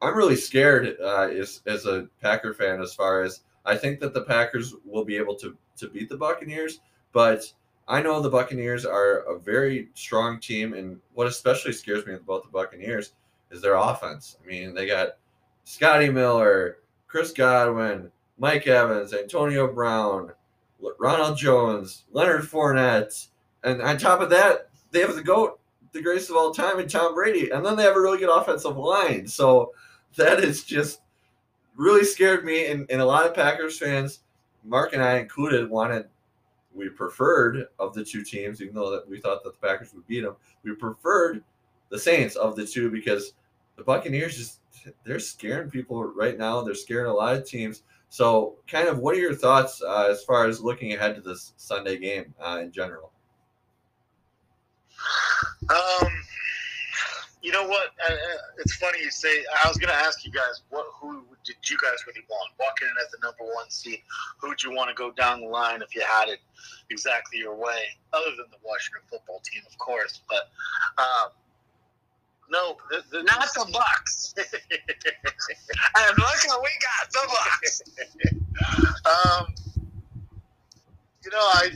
I'm 0.00 0.16
really 0.16 0.36
scared 0.36 0.96
uh, 1.02 1.28
as 1.28 1.60
as 1.66 1.84
a 1.86 2.08
Packer 2.22 2.54
fan 2.54 2.80
as 2.80 2.94
far 2.94 3.22
as 3.22 3.40
I 3.64 3.76
think 3.76 4.00
that 4.00 4.14
the 4.14 4.22
Packers 4.22 4.74
will 4.84 5.04
be 5.04 5.16
able 5.16 5.34
to 5.36 5.56
to 5.76 5.88
beat 5.88 6.08
the 6.08 6.16
Buccaneers, 6.16 6.80
but 7.12 7.52
I 7.88 8.00
know 8.00 8.20
the 8.20 8.30
Buccaneers 8.30 8.86
are 8.86 9.18
a 9.20 9.38
very 9.38 9.88
strong 9.94 10.40
team, 10.40 10.74
and 10.74 11.00
what 11.14 11.26
especially 11.26 11.72
scares 11.72 12.06
me 12.06 12.14
about 12.14 12.44
the 12.44 12.50
Buccaneers 12.50 13.12
is 13.50 13.60
their 13.60 13.74
offense. 13.74 14.38
I 14.42 14.46
mean, 14.46 14.74
they 14.74 14.86
got 14.86 15.16
Scotty 15.64 16.08
Miller, 16.08 16.78
Chris 17.06 17.32
Godwin, 17.32 18.10
Mike 18.38 18.66
Evans, 18.66 19.12
Antonio 19.12 19.72
Brown, 19.72 20.32
Ronald 20.98 21.36
Jones, 21.36 22.04
Leonard 22.12 22.42
Fournette, 22.42 23.28
and 23.64 23.80
on 23.82 23.98
top 23.98 24.20
of 24.20 24.30
that, 24.30 24.68
they 24.90 25.00
have 25.00 25.14
the 25.14 25.22
GOAT, 25.22 25.58
the 25.92 26.02
greatest 26.02 26.30
of 26.30 26.36
all 26.36 26.52
time, 26.52 26.78
and 26.78 26.88
Tom 26.88 27.14
Brady. 27.14 27.50
And 27.50 27.64
then 27.64 27.76
they 27.76 27.82
have 27.84 27.96
a 27.96 28.00
really 28.00 28.18
good 28.18 28.34
offensive 28.34 28.76
line. 28.76 29.26
So 29.26 29.72
that 30.16 30.40
is 30.40 30.64
just 30.64 31.00
really 31.76 32.04
scared 32.04 32.44
me. 32.44 32.66
And, 32.66 32.90
and 32.90 33.00
a 33.00 33.04
lot 33.04 33.26
of 33.26 33.34
Packers 33.34 33.78
fans, 33.78 34.20
Mark 34.64 34.92
and 34.92 35.02
I 35.02 35.18
included, 35.18 35.68
wanted 35.68 36.06
we 36.74 36.88
preferred 36.88 37.68
of 37.78 37.94
the 37.94 38.04
two 38.04 38.24
teams, 38.24 38.60
even 38.60 38.74
though 38.74 38.90
that 38.90 39.08
we 39.08 39.20
thought 39.20 39.44
that 39.44 39.52
the 39.52 39.66
Packers 39.66 39.94
would 39.94 40.06
beat 40.06 40.22
them, 40.22 40.34
we 40.64 40.74
preferred 40.74 41.42
the 41.90 41.98
Saints 41.98 42.34
of 42.36 42.56
the 42.56 42.66
two 42.66 42.90
because 42.90 43.34
the 43.76 43.84
Buccaneers 43.84 44.36
just 44.36 44.60
they're 45.04 45.20
scaring 45.20 45.70
people 45.70 46.02
right 46.04 46.36
now. 46.36 46.62
They're 46.62 46.74
scaring 46.74 47.06
a 47.06 47.14
lot 47.14 47.36
of 47.36 47.46
teams. 47.46 47.82
So, 48.08 48.56
kind 48.68 48.88
of, 48.88 48.98
what 48.98 49.14
are 49.14 49.18
your 49.18 49.34
thoughts 49.34 49.82
uh, 49.82 50.08
as 50.10 50.22
far 50.24 50.46
as 50.46 50.60
looking 50.60 50.92
ahead 50.92 51.16
to 51.16 51.20
this 51.20 51.52
Sunday 51.56 51.98
game 51.98 52.34
uh, 52.40 52.60
in 52.62 52.70
general? 52.70 53.10
Um, 55.70 56.08
you 57.44 57.52
know 57.52 57.68
what? 57.68 57.88
Uh, 58.08 58.14
it's 58.58 58.74
funny 58.76 59.00
you 59.02 59.10
say. 59.10 59.44
I 59.62 59.68
was 59.68 59.76
going 59.76 59.92
to 59.92 60.00
ask 60.00 60.24
you 60.24 60.32
guys, 60.32 60.62
what 60.70 60.86
who 60.98 61.22
did 61.44 61.56
you 61.68 61.76
guys 61.76 61.98
really 62.06 62.24
want? 62.30 62.50
Walking 62.58 62.88
in 62.88 62.94
as 63.04 63.10
the 63.10 63.18
number 63.22 63.44
one 63.54 63.68
seed, 63.68 64.00
who'd 64.38 64.62
you 64.62 64.72
want 64.72 64.88
to 64.88 64.94
go 64.94 65.10
down 65.12 65.42
the 65.42 65.46
line 65.46 65.82
if 65.82 65.94
you 65.94 66.00
had 66.00 66.30
it 66.30 66.38
exactly 66.88 67.38
your 67.38 67.54
way? 67.54 67.84
Other 68.14 68.30
than 68.30 68.46
the 68.50 68.56
Washington 68.64 69.02
football 69.10 69.42
team, 69.44 69.60
of 69.70 69.76
course, 69.76 70.22
but 70.26 70.48
um, 70.96 71.28
no, 72.48 72.78
the, 72.90 73.02
the, 73.10 73.22
not 73.24 73.46
the 73.52 73.70
Bucks. 73.70 74.34
and 74.38 76.18
look 76.18 76.40
how 76.48 76.62
we 76.62 76.70
got 76.80 77.12
the 77.12 77.28
Bucks. 77.28 77.82
um, 79.04 79.54
you 81.22 81.30
know, 81.30 81.36
I 81.36 81.68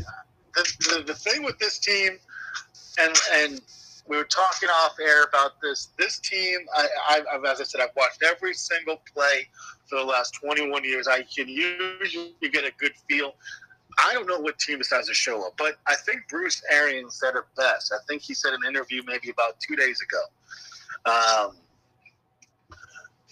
the, 0.54 0.64
the 0.78 1.02
the 1.08 1.14
thing 1.14 1.42
with 1.44 1.58
this 1.58 1.78
team, 1.78 2.18
and 2.98 3.14
and 3.34 3.60
we 4.08 4.16
were 4.16 4.24
talking 4.24 4.68
off 4.68 4.96
air 5.00 5.24
about 5.24 5.60
this. 5.60 5.90
This 5.98 6.18
team, 6.18 6.58
I, 6.74 7.20
I, 7.30 7.50
as 7.50 7.60
I 7.60 7.64
said, 7.64 7.80
I've 7.80 7.94
watched 7.96 8.22
every 8.22 8.54
single 8.54 8.96
play 9.14 9.46
for 9.86 9.98
the 9.98 10.04
last 10.04 10.32
21 10.42 10.84
years. 10.84 11.06
I 11.06 11.22
can 11.22 11.48
usually 11.48 12.34
get 12.40 12.64
a 12.64 12.72
good 12.78 12.92
feel. 13.08 13.34
I 13.98 14.12
don't 14.14 14.26
know 14.26 14.38
what 14.38 14.58
team 14.58 14.78
decides 14.78 15.08
to 15.08 15.14
show 15.14 15.46
up, 15.46 15.54
but 15.58 15.76
I 15.86 15.94
think 15.94 16.22
Bruce 16.28 16.62
Arians 16.70 17.18
said 17.18 17.34
it 17.34 17.44
best. 17.56 17.92
I 17.92 17.98
think 18.08 18.22
he 18.22 18.32
said 18.32 18.54
in 18.54 18.60
an 18.64 18.68
interview 18.68 19.02
maybe 19.06 19.30
about 19.30 19.58
two 19.60 19.76
days 19.76 20.00
ago. 20.00 20.22
Um, 21.12 21.56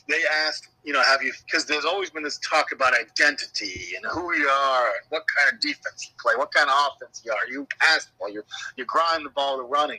they 0.09 0.23
asked, 0.47 0.68
you 0.85 0.92
know, 0.92 1.02
have 1.02 1.23
you, 1.23 1.33
because 1.45 1.64
there's 1.66 1.85
always 1.85 2.11
been 2.11 2.23
this 2.23 2.38
talk 2.38 2.73
about 2.73 2.95
identity 2.99 3.95
and 3.97 4.04
who 4.12 4.35
you 4.35 4.49
are 4.49 4.87
and 4.87 5.06
what 5.09 5.25
kind 5.37 5.52
of 5.52 5.61
defense 5.61 6.09
you 6.09 6.14
play, 6.21 6.35
what 6.37 6.52
kind 6.52 6.68
of 6.68 6.75
offense 6.92 7.23
you 7.25 7.33
are. 7.33 7.50
You 7.50 7.66
pass 7.80 8.06
the 8.06 8.12
ball, 8.18 8.30
you 8.30 8.42
you 8.76 8.85
grind 8.85 9.25
the 9.25 9.30
ball 9.30 9.56
to 9.59 9.64
running. 9.64 9.99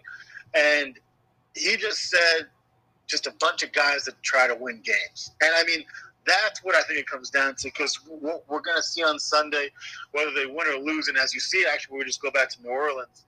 And 0.53 0.97
he 1.55 1.77
just 1.77 2.09
said, 2.09 2.47
just 3.07 3.25
a 3.25 3.33
bunch 3.39 3.63
of 3.63 3.71
guys 3.71 4.03
that 4.05 4.21
try 4.21 4.47
to 4.47 4.55
win 4.55 4.81
games. 4.83 5.31
And 5.41 5.51
I 5.55 5.63
mean, 5.63 5.85
that's 6.25 6.63
what 6.63 6.75
I 6.75 6.81
think 6.83 6.99
it 6.99 7.07
comes 7.07 7.29
down 7.29 7.55
to 7.55 7.63
because 7.63 7.99
we're, 8.07 8.39
we're 8.47 8.61
going 8.61 8.75
to 8.75 8.83
see 8.83 9.03
on 9.03 9.17
Sunday 9.17 9.69
whether 10.11 10.31
they 10.31 10.45
win 10.45 10.67
or 10.67 10.77
lose. 10.79 11.07
And 11.07 11.17
as 11.17 11.33
you 11.33 11.39
see, 11.39 11.65
actually, 11.71 11.97
we 11.97 12.03
just 12.03 12.21
go 12.21 12.31
back 12.31 12.49
to 12.49 12.61
New 12.61 12.69
Orleans. 12.69 13.25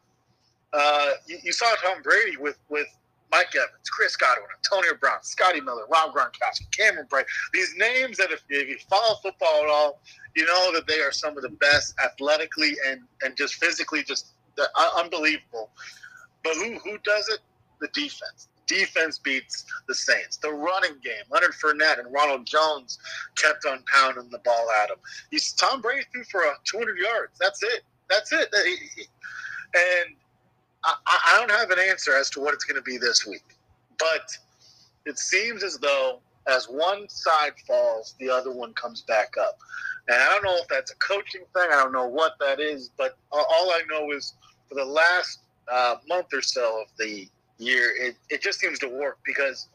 Uh, 0.73 1.11
you, 1.27 1.37
you 1.43 1.51
saw 1.53 1.73
Tom 1.81 2.01
Brady 2.03 2.37
with 2.37 2.59
with 2.69 2.87
Mike 3.31 3.55
Evans, 3.55 3.89
Chris 3.91 4.15
Godwin, 4.15 4.47
Antonio 4.57 4.97
Brown, 4.99 5.21
Scotty 5.21 5.61
Miller, 5.61 5.83
Rob 5.89 6.13
Gronkowski, 6.13 6.69
Cameron 6.75 7.07
Brate. 7.09 7.25
These 7.53 7.75
names 7.77 8.17
that 8.17 8.31
if, 8.31 8.43
if 8.49 8.67
you 8.67 8.77
follow 8.89 9.15
football 9.21 9.63
at 9.63 9.69
all, 9.69 10.01
you 10.35 10.45
know 10.45 10.71
that 10.73 10.87
they 10.87 10.99
are 11.01 11.11
some 11.11 11.37
of 11.37 11.43
the 11.43 11.49
best 11.49 11.93
athletically 12.03 12.75
and, 12.87 13.01
and 13.21 13.37
just 13.37 13.55
physically, 13.55 14.03
just 14.03 14.33
unbelievable. 14.97 15.69
But 16.43 16.55
who 16.55 16.79
who 16.79 16.97
does 16.99 17.27
it? 17.29 17.39
The 17.81 17.87
defense. 17.93 18.47
Defense 18.67 19.17
beats 19.17 19.65
the 19.87 19.95
Saints. 19.95 20.37
The 20.37 20.51
running 20.51 20.97
game. 21.03 21.23
Leonard 21.31 21.53
Fournette 21.53 21.99
and 21.99 22.13
Ronald 22.13 22.45
Jones 22.45 22.99
kept 23.35 23.65
on 23.65 23.83
pounding 23.91 24.29
the 24.29 24.37
ball 24.39 24.67
at 24.83 24.91
him. 24.91 24.97
He's 25.31 25.53
Tom 25.53 25.81
Brady 25.81 26.05
threw 26.11 26.23
for 26.25 26.45
uh, 26.45 26.53
200 26.65 26.97
yards. 26.97 27.37
That's 27.39 27.63
it. 27.63 27.81
That's 28.09 28.31
it. 28.31 28.53
And 29.73 30.15
I, 30.83 30.95
I 31.07 31.39
don't 31.39 31.51
have 31.51 31.71
an 31.71 31.79
answer 31.79 32.15
as 32.15 32.29
to 32.31 32.39
what 32.39 32.53
it's 32.53 32.63
going 32.63 32.81
to 32.81 32.83
be 32.83 32.97
this 32.97 33.25
week, 33.25 33.43
but 33.97 34.37
it 35.05 35.17
seems 35.17 35.63
as 35.63 35.77
though 35.77 36.19
as 36.47 36.65
one 36.65 37.07
side 37.09 37.53
falls, 37.67 38.15
the 38.19 38.29
other 38.29 38.51
one 38.51 38.73
comes 38.73 39.01
back 39.01 39.35
up. 39.39 39.57
And 40.07 40.17
I 40.17 40.29
don't 40.29 40.43
know 40.43 40.57
if 40.57 40.67
that's 40.67 40.91
a 40.91 40.95
coaching 40.95 41.41
thing. 41.53 41.67
I 41.71 41.83
don't 41.83 41.91
know 41.91 42.07
what 42.07 42.33
that 42.39 42.59
is, 42.59 42.89
but 42.97 43.17
all 43.31 43.71
I 43.71 43.81
know 43.89 44.11
is 44.11 44.33
for 44.67 44.75
the 44.75 44.85
last 44.85 45.39
uh, 45.71 45.95
month 46.07 46.27
or 46.33 46.41
so 46.41 46.81
of 46.81 46.87
the 46.97 47.27
year, 47.57 47.91
it, 47.99 48.15
it 48.29 48.41
just 48.41 48.59
seems 48.59 48.79
to 48.79 48.87
work 48.87 49.19
because 49.25 49.67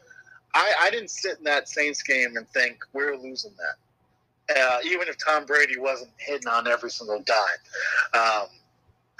I, 0.53 0.73
I 0.81 0.89
didn't 0.89 1.09
sit 1.09 1.37
in 1.37 1.43
that 1.45 1.69
Saints 1.69 2.01
game 2.01 2.37
and 2.37 2.47
think 2.49 2.79
we're 2.93 3.15
losing 3.15 3.51
that. 3.57 4.57
Uh, 4.57 4.77
even 4.85 5.07
if 5.07 5.17
Tom 5.17 5.45
Brady 5.45 5.79
wasn't 5.79 6.11
hitting 6.17 6.47
on 6.47 6.67
every 6.67 6.91
single 6.91 7.23
dime. 7.23 8.21
Um, 8.21 8.47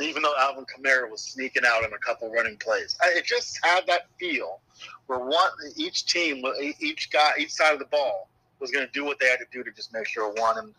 even 0.01 0.21
though 0.23 0.33
Alvin 0.37 0.65
Kamara 0.65 1.09
was 1.09 1.21
sneaking 1.21 1.63
out 1.65 1.83
in 1.83 1.93
a 1.93 1.97
couple 1.97 2.29
running 2.31 2.57
plays. 2.57 2.97
It 3.03 3.25
just 3.25 3.59
had 3.63 3.87
that 3.87 4.07
feel 4.19 4.59
where 5.07 5.19
one 5.19 5.49
each 5.75 6.05
team, 6.05 6.43
each 6.79 7.11
guy, 7.11 7.31
each 7.39 7.51
side 7.51 7.73
of 7.73 7.79
the 7.79 7.85
ball 7.85 8.27
was 8.59 8.71
going 8.71 8.85
to 8.85 8.91
do 8.91 9.05
what 9.05 9.19
they 9.19 9.27
had 9.27 9.39
to 9.39 9.45
do 9.51 9.63
to 9.63 9.71
just 9.71 9.93
make 9.93 10.07
sure 10.07 10.33
won, 10.37 10.57
and, 10.57 10.67
and 10.67 10.73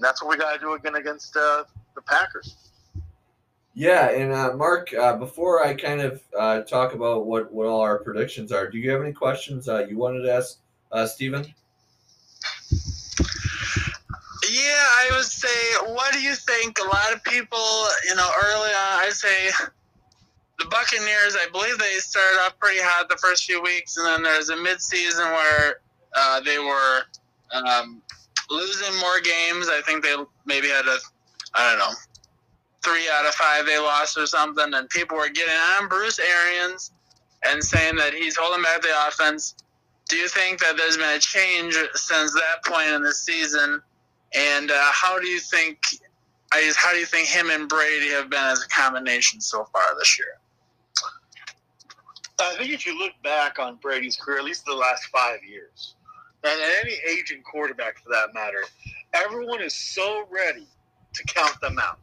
that's 0.00 0.22
what 0.22 0.30
we 0.30 0.36
got 0.36 0.52
to 0.54 0.58
do 0.58 0.74
again 0.74 0.96
against 0.96 1.36
uh, 1.36 1.64
the 1.94 2.02
Packers. 2.02 2.67
Yeah, 3.78 4.10
and 4.10 4.32
uh, 4.32 4.56
Mark, 4.56 4.92
uh, 4.92 5.16
before 5.18 5.64
I 5.64 5.72
kind 5.72 6.00
of 6.00 6.20
uh, 6.36 6.62
talk 6.62 6.94
about 6.94 7.26
what, 7.26 7.52
what 7.52 7.68
all 7.68 7.80
our 7.80 8.00
predictions 8.00 8.50
are, 8.50 8.68
do 8.68 8.76
you 8.76 8.90
have 8.90 9.00
any 9.00 9.12
questions 9.12 9.68
uh, 9.68 9.86
you 9.88 9.96
wanted 9.96 10.22
to 10.22 10.32
ask 10.32 10.58
uh, 10.90 11.06
Stephen? 11.06 11.44
Yeah, 14.50 14.82
I 14.82 15.10
would 15.12 15.24
say, 15.24 15.92
what 15.94 16.12
do 16.12 16.20
you 16.20 16.34
think? 16.34 16.80
A 16.80 16.88
lot 16.88 17.12
of 17.14 17.22
people, 17.22 17.86
you 18.08 18.16
know, 18.16 18.28
early 18.46 18.70
on, 18.70 18.98
I 18.98 19.10
say 19.12 19.50
the 20.58 20.64
Buccaneers, 20.64 21.36
I 21.36 21.48
believe 21.52 21.78
they 21.78 21.98
started 21.98 22.40
off 22.40 22.58
pretty 22.58 22.80
hot 22.82 23.08
the 23.08 23.16
first 23.18 23.44
few 23.44 23.62
weeks, 23.62 23.96
and 23.96 24.04
then 24.04 24.24
there's 24.24 24.48
a 24.48 24.56
midseason 24.56 25.32
where 25.32 25.82
uh, 26.16 26.40
they 26.40 26.58
were 26.58 27.02
um, 27.52 28.02
losing 28.50 28.98
more 28.98 29.20
games. 29.20 29.68
I 29.68 29.82
think 29.86 30.02
they 30.02 30.16
maybe 30.46 30.66
had 30.66 30.84
a, 30.86 30.96
I 31.54 31.70
don't 31.70 31.78
know, 31.78 31.94
three 32.88 33.08
out 33.12 33.26
of 33.26 33.34
five 33.34 33.66
they 33.66 33.78
lost 33.78 34.16
or 34.16 34.26
something, 34.26 34.72
and 34.72 34.88
people 34.88 35.16
were 35.16 35.28
getting 35.28 35.54
on 35.54 35.88
Bruce 35.88 36.18
Arians 36.18 36.92
and 37.44 37.62
saying 37.62 37.96
that 37.96 38.14
he's 38.14 38.36
holding 38.36 38.62
back 38.62 38.82
the 38.82 39.06
offense. 39.06 39.54
Do 40.08 40.16
you 40.16 40.28
think 40.28 40.60
that 40.60 40.76
there's 40.76 40.96
been 40.96 41.16
a 41.16 41.18
change 41.18 41.74
since 41.94 42.32
that 42.32 42.64
point 42.64 42.88
in 42.88 43.02
the 43.02 43.12
season? 43.12 43.82
And 44.34 44.70
uh, 44.70 44.90
how 44.92 45.18
do 45.18 45.26
you 45.26 45.40
think? 45.40 45.78
I 46.52 46.72
how 46.76 46.92
do 46.92 46.98
you 46.98 47.06
think 47.06 47.28
him 47.28 47.50
and 47.50 47.68
Brady 47.68 48.08
have 48.08 48.30
been 48.30 48.44
as 48.44 48.64
a 48.64 48.68
combination 48.68 49.40
so 49.40 49.64
far 49.64 49.82
this 49.98 50.18
year? 50.18 50.38
I 52.40 52.54
think 52.56 52.70
if 52.70 52.86
you 52.86 52.98
look 52.98 53.12
back 53.22 53.58
on 53.58 53.76
Brady's 53.76 54.16
career, 54.16 54.38
at 54.38 54.44
least 54.44 54.64
the 54.64 54.74
last 54.74 55.04
five 55.06 55.40
years, 55.44 55.94
and 56.44 56.58
any 56.80 56.94
aging 57.10 57.42
quarterback 57.42 57.98
for 57.98 58.08
that 58.10 58.32
matter, 58.32 58.62
everyone 59.12 59.60
is 59.60 59.74
so 59.74 60.24
ready 60.30 60.66
to 61.14 61.24
count 61.24 61.60
them 61.60 61.78
out 61.78 61.98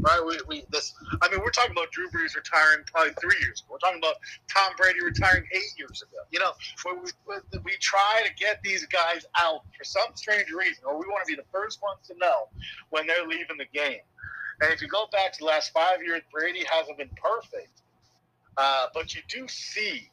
right? 0.00 0.20
We, 0.24 0.38
we 0.48 0.64
this. 0.70 0.94
I 1.22 1.28
mean, 1.30 1.40
we're 1.40 1.50
talking 1.50 1.72
about 1.72 1.90
Drew 1.90 2.08
Brees 2.10 2.34
retiring 2.34 2.84
probably 2.86 3.12
three 3.20 3.36
years 3.40 3.60
ago. 3.60 3.72
We're 3.72 3.78
talking 3.78 3.98
about 3.98 4.16
Tom 4.52 4.72
Brady 4.76 5.02
retiring 5.02 5.44
eight 5.52 5.78
years 5.78 6.02
ago. 6.02 6.18
You 6.30 6.40
know, 6.40 6.52
we, 6.84 7.58
we, 7.64 7.72
try 7.80 8.22
to 8.26 8.34
get 8.34 8.62
these 8.62 8.86
guys 8.86 9.24
out 9.38 9.62
for 9.76 9.84
some 9.84 10.14
strange 10.14 10.50
reason, 10.50 10.84
or 10.86 10.98
we 10.98 11.06
want 11.06 11.24
to 11.26 11.30
be 11.30 11.36
the 11.36 11.48
first 11.52 11.82
ones 11.82 12.06
to 12.08 12.14
know 12.18 12.48
when 12.90 13.06
they're 13.06 13.26
leaving 13.26 13.56
the 13.56 13.66
game. 13.72 14.00
And 14.60 14.72
if 14.72 14.82
you 14.82 14.88
go 14.88 15.06
back 15.12 15.32
to 15.32 15.38
the 15.40 15.46
last 15.46 15.72
five 15.72 16.02
years, 16.04 16.22
Brady 16.32 16.64
hasn't 16.70 16.98
been 16.98 17.10
perfect, 17.22 17.82
uh, 18.56 18.86
but 18.92 19.14
you 19.14 19.22
do 19.28 19.48
see 19.48 20.08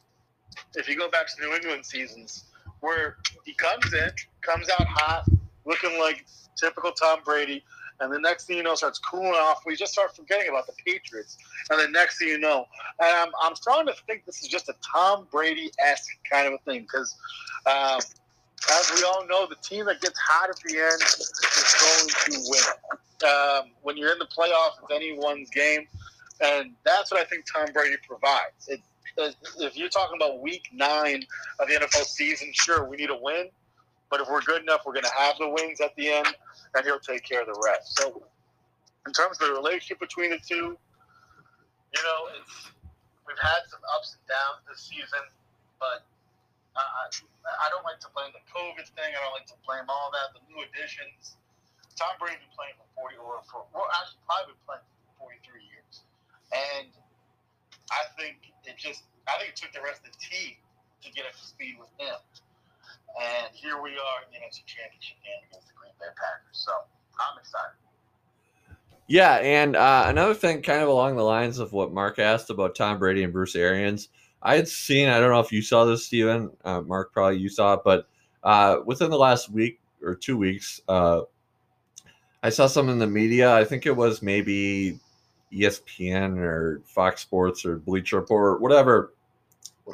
if 0.74 0.88
you 0.88 0.96
go 0.96 1.10
back 1.10 1.26
to 1.26 1.42
New 1.42 1.54
England 1.54 1.84
seasons 1.84 2.44
where 2.80 3.18
he 3.44 3.52
comes 3.54 3.92
in, 3.92 4.10
comes 4.40 4.68
out 4.70 4.86
hot, 4.86 5.24
looking 5.66 5.98
like 5.98 6.24
typical 6.56 6.92
Tom 6.92 7.20
Brady 7.24 7.64
and 8.00 8.12
the 8.12 8.18
next 8.18 8.46
thing 8.46 8.56
you 8.56 8.62
know, 8.62 8.74
starts 8.74 8.98
cooling 8.98 9.32
off. 9.32 9.62
We 9.66 9.76
just 9.76 9.92
start 9.92 10.14
forgetting 10.14 10.48
about 10.48 10.66
the 10.66 10.72
Patriots, 10.84 11.38
and 11.70 11.80
the 11.80 11.88
next 11.88 12.18
thing 12.18 12.28
you 12.28 12.38
know, 12.38 12.66
and 13.00 13.10
I'm, 13.10 13.28
I'm 13.42 13.56
starting 13.56 13.92
to 13.92 14.00
think 14.06 14.24
this 14.24 14.42
is 14.42 14.48
just 14.48 14.68
a 14.68 14.74
Tom 14.82 15.26
Brady 15.30 15.70
esque 15.78 16.08
kind 16.30 16.46
of 16.46 16.54
a 16.54 16.58
thing 16.58 16.82
because, 16.82 17.16
um, 17.66 18.00
as 18.72 18.92
we 18.96 19.04
all 19.04 19.26
know, 19.26 19.46
the 19.46 19.56
team 19.56 19.86
that 19.86 20.00
gets 20.00 20.18
hot 20.18 20.50
at 20.50 20.56
the 20.56 20.78
end 20.78 21.02
is 21.02 21.32
going 21.80 22.32
to 22.32 22.50
win. 22.50 23.28
Um, 23.28 23.70
when 23.82 23.96
you're 23.96 24.12
in 24.12 24.18
the 24.18 24.26
playoffs, 24.26 24.80
it's 24.82 24.92
anyone's 24.94 25.50
game, 25.50 25.86
and 26.40 26.72
that's 26.84 27.10
what 27.10 27.20
I 27.20 27.24
think 27.24 27.44
Tom 27.52 27.72
Brady 27.72 27.96
provides. 28.06 28.68
It, 28.68 28.80
if 29.58 29.76
you're 29.76 29.88
talking 29.88 30.16
about 30.16 30.40
week 30.40 30.68
nine 30.72 31.24
of 31.58 31.66
the 31.66 31.74
NFL 31.74 32.04
season, 32.04 32.50
sure, 32.52 32.88
we 32.88 32.96
need 32.96 33.10
a 33.10 33.18
win. 33.20 33.48
But 34.10 34.20
if 34.20 34.28
we're 34.28 34.42
good 34.42 34.62
enough, 34.62 34.82
we're 34.86 34.94
going 34.94 35.04
to 35.04 35.18
have 35.18 35.36
the 35.38 35.48
wins 35.48 35.80
at 35.80 35.94
the 35.96 36.08
end 36.08 36.28
and 36.74 36.84
he'll 36.84 37.00
take 37.00 37.24
care 37.24 37.42
of 37.42 37.46
the 37.46 37.60
rest. 37.64 37.98
So, 37.98 38.22
in 39.06 39.12
terms 39.12 39.38
of 39.40 39.48
the 39.48 39.54
relationship 39.54 40.00
between 40.00 40.30
the 40.30 40.40
two, 40.40 40.76
you 41.92 42.02
know, 42.04 42.20
it's 42.36 42.72
we've 43.24 43.40
had 43.40 43.64
some 43.68 43.80
ups 43.96 44.16
and 44.16 44.24
downs 44.28 44.64
this 44.68 44.88
season, 44.88 45.24
but 45.80 46.04
I, 46.76 47.08
I 47.48 47.66
don't 47.72 47.84
like 47.84 48.00
to 48.04 48.10
blame 48.12 48.32
the 48.32 48.44
COVID 48.48 48.86
thing. 48.96 49.10
I 49.12 49.18
don't 49.20 49.36
like 49.36 49.48
to 49.52 49.58
blame 49.64 49.88
all 49.88 50.12
that. 50.12 50.36
The 50.36 50.42
new 50.48 50.60
additions. 50.64 51.36
Tom 51.96 52.14
Brady's 52.22 52.38
been 52.38 52.54
playing 52.54 52.76
for 52.78 52.86
40 53.10 53.18
or 53.18 53.42
for 53.50 53.66
well, 53.74 53.90
actually 53.98 54.22
probably 54.22 54.54
been 54.54 54.64
playing 54.68 54.86
for 55.18 55.34
43 55.34 55.66
years, 55.66 55.94
and 56.54 56.88
I 57.90 58.06
think 58.14 58.54
it 58.62 58.78
just 58.78 59.02
I 59.26 59.34
think 59.42 59.56
it 59.56 59.58
took 59.58 59.74
the 59.74 59.82
rest 59.82 60.06
of 60.06 60.14
the 60.14 60.18
team 60.22 60.54
to 61.02 61.08
get 61.10 61.26
up 61.26 61.34
to 61.34 61.42
speed 61.42 61.74
with 61.80 61.90
him. 61.98 62.14
And 63.18 63.52
here 63.52 63.82
we 63.82 63.90
are 63.90 64.18
in 64.26 64.32
the 64.32 64.38
NFC 64.38 64.64
Championship 64.64 65.16
game 65.24 65.42
against 65.50 65.68
the 65.68 65.74
Green 65.74 65.92
Bay 65.98 66.06
Packers. 66.14 66.52
So 66.52 66.72
I'm 67.18 67.38
excited. 67.38 67.74
Yeah, 69.08 69.36
and 69.36 69.74
uh, 69.74 70.04
another 70.06 70.34
thing, 70.34 70.62
kind 70.62 70.82
of 70.82 70.88
along 70.88 71.16
the 71.16 71.22
lines 71.22 71.58
of 71.58 71.72
what 71.72 71.92
Mark 71.92 72.18
asked 72.18 72.50
about 72.50 72.76
Tom 72.76 72.98
Brady 72.98 73.24
and 73.24 73.32
Bruce 73.32 73.56
Arians, 73.56 74.10
I 74.42 74.54
had 74.56 74.68
seen. 74.68 75.08
I 75.08 75.18
don't 75.18 75.32
know 75.32 75.40
if 75.40 75.50
you 75.50 75.62
saw 75.62 75.84
this, 75.84 76.04
Steven. 76.04 76.50
Uh, 76.64 76.82
Mark, 76.82 77.12
probably 77.12 77.38
you 77.38 77.48
saw 77.48 77.74
it, 77.74 77.80
but 77.84 78.06
uh, 78.44 78.76
within 78.84 79.10
the 79.10 79.16
last 79.18 79.50
week 79.50 79.80
or 80.02 80.14
two 80.14 80.36
weeks, 80.36 80.80
uh, 80.88 81.22
I 82.42 82.50
saw 82.50 82.66
some 82.66 82.88
in 82.88 82.98
the 82.98 83.06
media. 83.06 83.52
I 83.52 83.64
think 83.64 83.86
it 83.86 83.96
was 83.96 84.22
maybe 84.22 85.00
ESPN 85.52 86.36
or 86.38 86.82
Fox 86.84 87.22
Sports 87.22 87.64
or 87.64 87.78
Bleacher 87.78 88.16
Report, 88.16 88.60
whatever. 88.60 89.14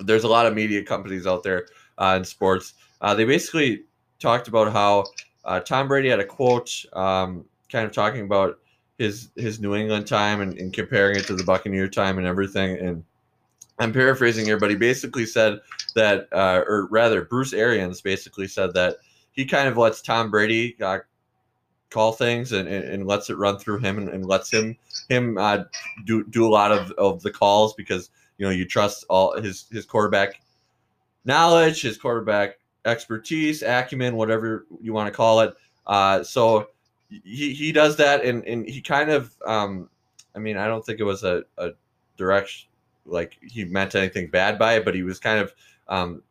There's 0.02 0.24
a 0.24 0.28
lot 0.28 0.46
of 0.46 0.54
media 0.54 0.82
companies 0.82 1.26
out 1.26 1.44
there 1.44 1.68
uh, 1.98 2.16
in 2.18 2.24
sports 2.24 2.74
uh, 3.00 3.14
they 3.14 3.24
basically 3.24 3.84
talked 4.18 4.48
about 4.48 4.72
how 4.72 5.04
uh, 5.44 5.60
Tom 5.60 5.88
Brady 5.88 6.08
had 6.08 6.20
a 6.20 6.24
quote, 6.24 6.84
um, 6.92 7.44
kind 7.70 7.86
of 7.86 7.92
talking 7.92 8.22
about 8.22 8.58
his 8.98 9.30
his 9.36 9.60
New 9.60 9.74
England 9.74 10.06
time 10.06 10.40
and, 10.40 10.56
and, 10.58 10.72
comparing 10.72 11.16
it 11.16 11.26
to 11.26 11.34
the 11.34 11.44
Buccaneer 11.44 11.88
time 11.88 12.16
and 12.18 12.26
everything. 12.26 12.78
And 12.78 13.04
I'm 13.78 13.92
paraphrasing 13.92 14.44
here, 14.44 14.58
but 14.58 14.70
he 14.70 14.76
basically 14.76 15.26
said 15.26 15.60
that, 15.96 16.28
uh, 16.32 16.62
or 16.66 16.86
rather, 16.90 17.24
Bruce 17.24 17.52
Arians 17.52 18.00
basically 18.00 18.46
said 18.46 18.72
that 18.74 18.98
he 19.32 19.44
kind 19.44 19.68
of 19.68 19.76
lets 19.76 20.00
Tom 20.00 20.30
Brady 20.30 20.76
uh, 20.80 21.00
call 21.90 22.12
things 22.12 22.52
and, 22.52 22.68
and, 22.68 22.84
and, 22.84 23.06
lets 23.06 23.30
it 23.30 23.36
run 23.36 23.58
through 23.58 23.78
him 23.78 23.98
and, 23.98 24.08
and 24.08 24.26
lets 24.26 24.52
him 24.52 24.76
him 25.08 25.36
uh, 25.38 25.64
do 26.04 26.24
do 26.24 26.46
a 26.46 26.48
lot 26.48 26.72
of, 26.72 26.90
of 26.92 27.22
the 27.22 27.30
calls 27.30 27.74
because 27.74 28.10
you 28.38 28.46
know 28.46 28.50
you 28.50 28.64
trust 28.64 29.04
all 29.08 29.40
his 29.40 29.66
his 29.70 29.84
quarterback 29.84 30.40
knowledge, 31.24 31.82
his 31.82 31.98
quarterback 31.98 32.58
expertise, 32.84 33.62
acumen, 33.62 34.16
whatever 34.16 34.66
you 34.80 34.92
want 34.92 35.06
to 35.06 35.16
call 35.16 35.40
it. 35.40 35.54
Uh, 35.86 36.22
so 36.22 36.68
he, 37.08 37.54
he 37.54 37.72
does 37.72 37.96
that, 37.96 38.24
and, 38.24 38.44
and 38.44 38.66
he 38.68 38.80
kind 38.80 39.10
of, 39.10 39.34
um, 39.46 39.88
I 40.34 40.38
mean, 40.38 40.56
I 40.56 40.66
don't 40.66 40.84
think 40.84 41.00
it 41.00 41.04
was 41.04 41.22
a, 41.22 41.44
a 41.58 41.70
direction 42.16 42.68
like 43.06 43.38
he 43.42 43.64
meant 43.64 43.94
anything 43.94 44.28
bad 44.28 44.58
by 44.58 44.74
it, 44.74 44.84
but 44.84 44.94
he 44.94 45.02
was 45.02 45.18
kind 45.18 45.38
of, 45.38 45.54
um, 45.88 46.22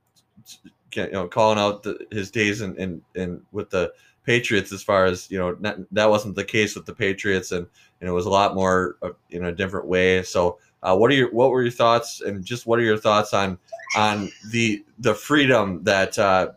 you 0.95 1.11
know, 1.11 1.27
calling 1.27 1.59
out 1.59 1.83
the, 1.83 2.05
his 2.11 2.31
days 2.31 2.61
in, 2.61 2.75
in, 2.77 3.01
in 3.15 3.41
with 3.51 3.69
the 3.69 3.93
Patriots 4.25 4.71
as 4.71 4.81
far 4.81 5.05
as 5.05 5.29
you 5.29 5.37
know 5.37 5.57
not, 5.59 5.77
that 5.91 6.09
wasn't 6.09 6.35
the 6.35 6.43
case 6.45 6.75
with 6.75 6.85
the 6.85 6.93
Patriots, 6.93 7.51
and, 7.51 7.67
and 7.99 8.09
it 8.09 8.13
was 8.13 8.25
a 8.25 8.29
lot 8.29 8.55
more 8.55 8.97
in 9.31 9.45
a 9.45 9.51
different 9.51 9.85
way. 9.85 10.23
So, 10.23 10.59
uh, 10.83 10.95
what 10.95 11.09
are 11.11 11.15
your 11.15 11.31
what 11.31 11.49
were 11.49 11.61
your 11.61 11.71
thoughts, 11.71 12.21
and 12.21 12.45
just 12.45 12.67
what 12.67 12.77
are 12.79 12.83
your 12.83 12.97
thoughts 12.97 13.33
on 13.33 13.57
on 13.95 14.29
the 14.51 14.83
the 14.99 15.13
freedom 15.13 15.83
that 15.83 16.17
uh, 16.19 16.51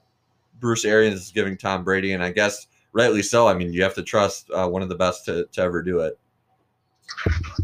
Bruce 0.61 0.85
Arians 0.85 1.21
is 1.21 1.31
giving 1.31 1.57
Tom 1.57 1.85
Brady, 1.85 2.13
and 2.13 2.23
I 2.23 2.31
guess 2.31 2.67
rightly 2.93 3.23
so. 3.23 3.49
I 3.49 3.55
mean, 3.55 3.73
you 3.73 3.83
have 3.83 3.95
to 3.95 4.03
trust 4.03 4.51
uh, 4.51 4.69
one 4.69 4.83
of 4.83 4.89
the 4.89 4.95
best 4.95 5.25
to, 5.27 5.47
to 5.53 5.61
ever 5.61 5.83
do 5.83 6.01
it. 6.01 6.19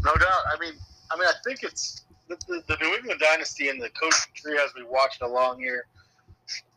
No 0.03 0.13
doubt. 0.15 0.43
I 0.51 0.57
mean, 0.59 0.73
I 1.11 1.17
mean, 1.17 1.27
I 1.27 1.33
think 1.45 1.63
it's 1.63 2.05
the, 2.27 2.37
the, 2.47 2.63
the 2.67 2.77
New 2.81 2.95
England 2.95 3.19
dynasty 3.19 3.69
and 3.69 3.81
the 3.81 3.89
coaching 3.89 4.33
tree 4.35 4.59
as 4.63 4.73
we 4.75 4.83
watched 4.83 5.21
along 5.21 5.59
here 5.59 5.85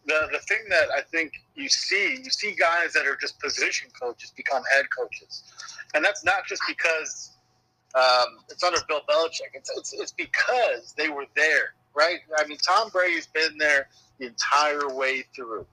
the 0.07 0.29
the 0.33 0.39
thing 0.39 0.59
that 0.69 0.89
I 0.97 1.03
think 1.03 1.33
you 1.55 1.69
see, 1.69 2.21
you 2.23 2.31
see 2.31 2.55
guys 2.59 2.93
that 2.95 3.07
are 3.07 3.17
just 3.17 3.39
position 3.41 3.91
coaches 4.01 4.33
become 4.37 4.63
head 4.75 4.87
coaches, 4.97 5.43
and 5.95 6.05
that's 6.05 6.25
not 6.25 6.47
just 6.47 6.63
because 6.67 7.36
um, 7.97 8.39
it's 8.51 8.63
under 8.63 8.79
Bill 8.89 9.01
Belichick. 9.09 9.55
It's, 9.55 9.71
it's 9.77 9.93
it's 9.95 10.13
because 10.13 10.95
they 10.97 11.09
were 11.09 11.25
there, 11.35 11.75
right? 11.95 12.19
I 12.39 12.47
mean, 12.47 12.59
Tom 12.59 12.91
Brady's 12.91 13.27
been 13.27 13.57
there 13.59 13.89
the 14.19 14.27
entire 14.27 14.95
way 14.95 15.25
through. 15.35 15.67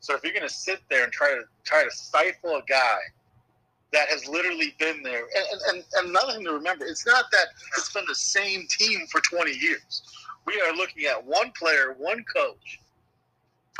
So 0.00 0.14
if 0.14 0.24
you're 0.24 0.32
going 0.32 0.48
to 0.48 0.54
sit 0.54 0.80
there 0.88 1.04
and 1.04 1.12
try 1.12 1.30
to 1.30 1.42
try 1.64 1.84
to 1.84 1.90
stifle 1.90 2.56
a 2.56 2.62
guy 2.66 2.98
that 3.92 4.08
has 4.08 4.26
literally 4.26 4.74
been 4.78 5.02
there, 5.02 5.24
and, 5.36 5.60
and, 5.70 5.84
and 5.98 6.08
another 6.08 6.32
thing 6.32 6.44
to 6.44 6.52
remember, 6.52 6.86
it's 6.86 7.06
not 7.06 7.26
that 7.32 7.46
it's 7.76 7.92
been 7.92 8.04
the 8.08 8.14
same 8.14 8.66
team 8.78 9.06
for 9.10 9.20
20 9.20 9.52
years. 9.52 10.02
We 10.46 10.60
are 10.66 10.74
looking 10.74 11.04
at 11.04 11.24
one 11.24 11.52
player, 11.58 11.94
one 11.98 12.24
coach 12.34 12.80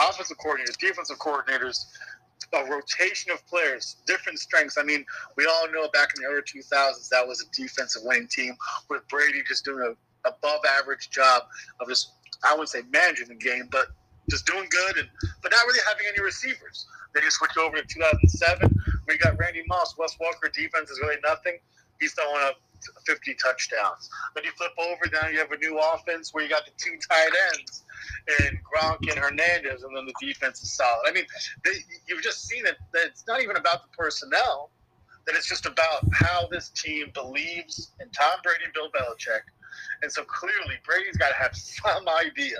offensive 0.00 0.36
coordinators, 0.38 0.76
defensive 0.78 1.18
coordinators, 1.18 1.84
a 2.52 2.64
rotation 2.64 3.32
of 3.32 3.46
players, 3.46 3.96
different 4.06 4.38
strengths. 4.38 4.78
I 4.78 4.82
mean, 4.82 5.04
we 5.36 5.46
all 5.46 5.70
know 5.72 5.88
back 5.92 6.10
in 6.16 6.22
the 6.22 6.28
early 6.28 6.42
2000s 6.42 7.08
that 7.08 7.26
was 7.26 7.42
a 7.42 7.50
defensive 7.54 8.02
winning 8.04 8.28
team 8.28 8.56
with 8.88 9.06
Brady 9.08 9.42
just 9.46 9.64
doing 9.64 9.82
a 9.82 10.28
above 10.28 10.60
average 10.78 11.10
job 11.10 11.42
of 11.80 11.88
just 11.88 12.12
I 12.44 12.52
wouldn't 12.52 12.68
say 12.68 12.82
managing 12.90 13.28
the 13.28 13.34
game, 13.34 13.68
but 13.70 13.86
just 14.28 14.46
doing 14.46 14.66
good 14.70 14.98
and 14.98 15.08
but 15.42 15.52
not 15.52 15.64
really 15.66 15.80
having 15.88 16.06
any 16.08 16.22
receivers. 16.22 16.86
Then 17.14 17.24
you 17.24 17.30
switch 17.30 17.56
over 17.56 17.76
to 17.76 17.82
2007. 17.82 18.76
We 19.06 19.16
got 19.18 19.38
Randy 19.38 19.62
Moss, 19.68 19.96
Wes 19.96 20.16
Walker 20.20 20.50
Defense 20.52 20.90
is 20.90 21.00
really 21.00 21.16
nothing. 21.24 21.58
He's 22.00 22.12
throwing 22.12 22.42
up 22.44 22.60
50 23.06 23.34
touchdowns. 23.34 24.10
Then 24.34 24.44
you 24.44 24.50
flip 24.52 24.72
over, 24.78 25.00
now 25.12 25.28
you 25.28 25.38
have 25.38 25.50
a 25.50 25.56
new 25.56 25.78
offense 25.78 26.34
where 26.34 26.44
you 26.44 26.50
got 26.50 26.66
the 26.66 26.72
two 26.76 26.98
tight 27.08 27.30
ends 27.54 27.84
and 28.40 28.58
Gronk 28.64 29.10
and 29.10 29.18
Hernandez, 29.18 29.82
and 29.82 29.96
then 29.96 30.06
the 30.06 30.14
defense 30.20 30.62
is 30.62 30.72
solid. 30.72 31.02
I 31.06 31.12
mean, 31.12 31.24
they, 31.64 31.72
you've 32.08 32.22
just 32.22 32.46
seen 32.46 32.66
it. 32.66 32.76
That 32.92 33.06
it's 33.06 33.26
not 33.26 33.42
even 33.42 33.56
about 33.56 33.82
the 33.82 33.96
personnel. 33.96 34.70
That 35.26 35.34
it's 35.34 35.48
just 35.48 35.66
about 35.66 36.06
how 36.12 36.46
this 36.50 36.70
team 36.70 37.10
believes 37.12 37.90
in 38.00 38.08
Tom 38.10 38.38
Brady 38.42 38.64
and 38.64 38.72
Bill 38.72 38.90
Belichick. 38.90 39.40
And 40.02 40.12
so 40.12 40.22
clearly, 40.24 40.76
Brady's 40.84 41.16
got 41.16 41.30
to 41.30 41.34
have 41.34 41.56
some 41.56 42.08
idea 42.08 42.58